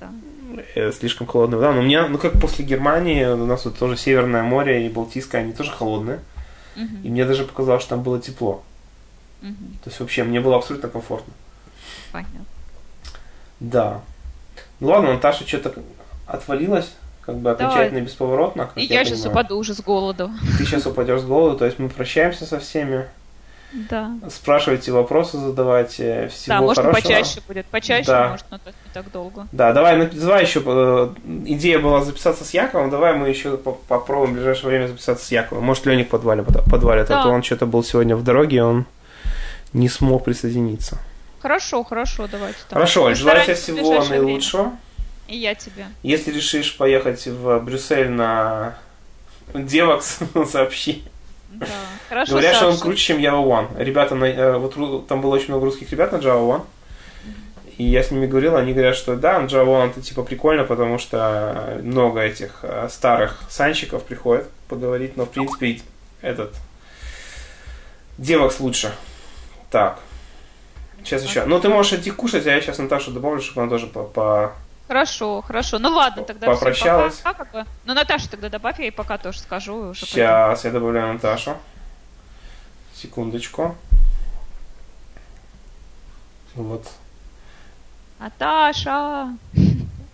[0.00, 0.08] Да.
[0.74, 1.72] Э, слишком холодная вода.
[1.72, 5.42] Но у меня, ну как после Германии, у нас тут тоже Северное море и Балтийское,
[5.42, 6.20] они тоже холодные.
[6.76, 8.62] Мгм, И мне даже показалось, что там было тепло.
[9.42, 9.78] мгм.
[9.82, 11.32] То есть вообще мне было абсолютно комфортно.
[12.12, 12.44] Понятно.
[13.60, 14.00] Да.
[14.80, 15.74] Ну ладно, Наташа что-то
[16.26, 16.92] отвалилась,
[17.22, 18.70] как бы окончательно и бесповоротно.
[18.76, 19.32] И я сейчас понимаю.
[19.40, 20.30] упаду уже с голоду.
[20.58, 23.06] Ты сейчас упадешь с голоду, то есть мы прощаемся со всеми.
[23.72, 24.10] Да.
[24.28, 26.28] Спрашивайте вопросы, задавайте.
[26.28, 27.02] Всего да, может, хорошего.
[27.02, 27.66] почаще будет.
[27.66, 28.28] Почаще, Да.
[28.30, 29.46] может, но так не так долго.
[29.52, 31.08] Да, давай, давай еще, э,
[31.46, 35.30] идея была записаться с Яковом, давай мы еще по- попробуем в ближайшее время записаться с
[35.30, 35.62] Яковом.
[35.64, 37.20] Может, Леник подвалит, подвалит, Да.
[37.20, 38.86] а то он что-то был сегодня в дороге, он
[39.72, 40.98] не смог присоединиться.
[41.40, 42.58] Хорошо, хорошо, давайте.
[42.68, 42.74] там.
[42.76, 44.72] Хорошо, желаю тебе всего наилучшего.
[45.28, 45.86] И я тебе.
[46.02, 48.74] Если решишь поехать в Брюссель на
[49.54, 50.18] Девакс,
[50.50, 51.04] сообщи.
[51.50, 51.66] Да.
[52.08, 53.82] Хорошо, Говорят, что он круче, чем Java One.
[53.82, 56.62] Ребята, на, э, вот там было очень много русских ребят на Java One.
[57.76, 60.64] И я с ними говорил, они говорят, что да, на Java One это типа прикольно,
[60.64, 65.80] потому что много этих э, старых санщиков приходит поговорить, но в принципе
[66.20, 66.54] этот
[68.18, 68.92] Девакс лучше.
[69.70, 69.98] Так.
[71.02, 71.44] Сейчас еще.
[71.46, 74.52] Ну, ты можешь идти кушать, а я сейчас Наташу добавлю, чтобы она тоже по, по-
[74.90, 75.78] Хорошо, хорошо.
[75.78, 77.18] Ну ладно, тогда Попрощалась.
[77.18, 77.64] пока, как бы.
[77.84, 79.94] Ну, Наташа тогда добавь, я ей пока тоже скажу.
[79.94, 81.56] Сейчас я добавляю Наташу.
[82.92, 83.76] Секундочку.
[86.56, 86.88] Вот.
[88.18, 89.28] Наташа!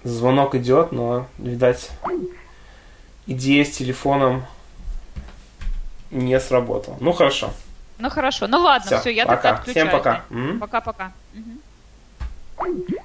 [0.05, 1.91] Звонок идет, но, видать,
[3.27, 4.45] идея с телефоном
[6.11, 6.99] не сработала.
[7.01, 7.51] Ну, хорошо.
[7.97, 9.37] Ну хорошо, ну ладно, Всё, все, я пока.
[9.37, 9.87] тогда отключаю.
[9.87, 10.25] Всем пока.
[10.61, 11.13] Пока-пока.
[12.59, 13.01] You.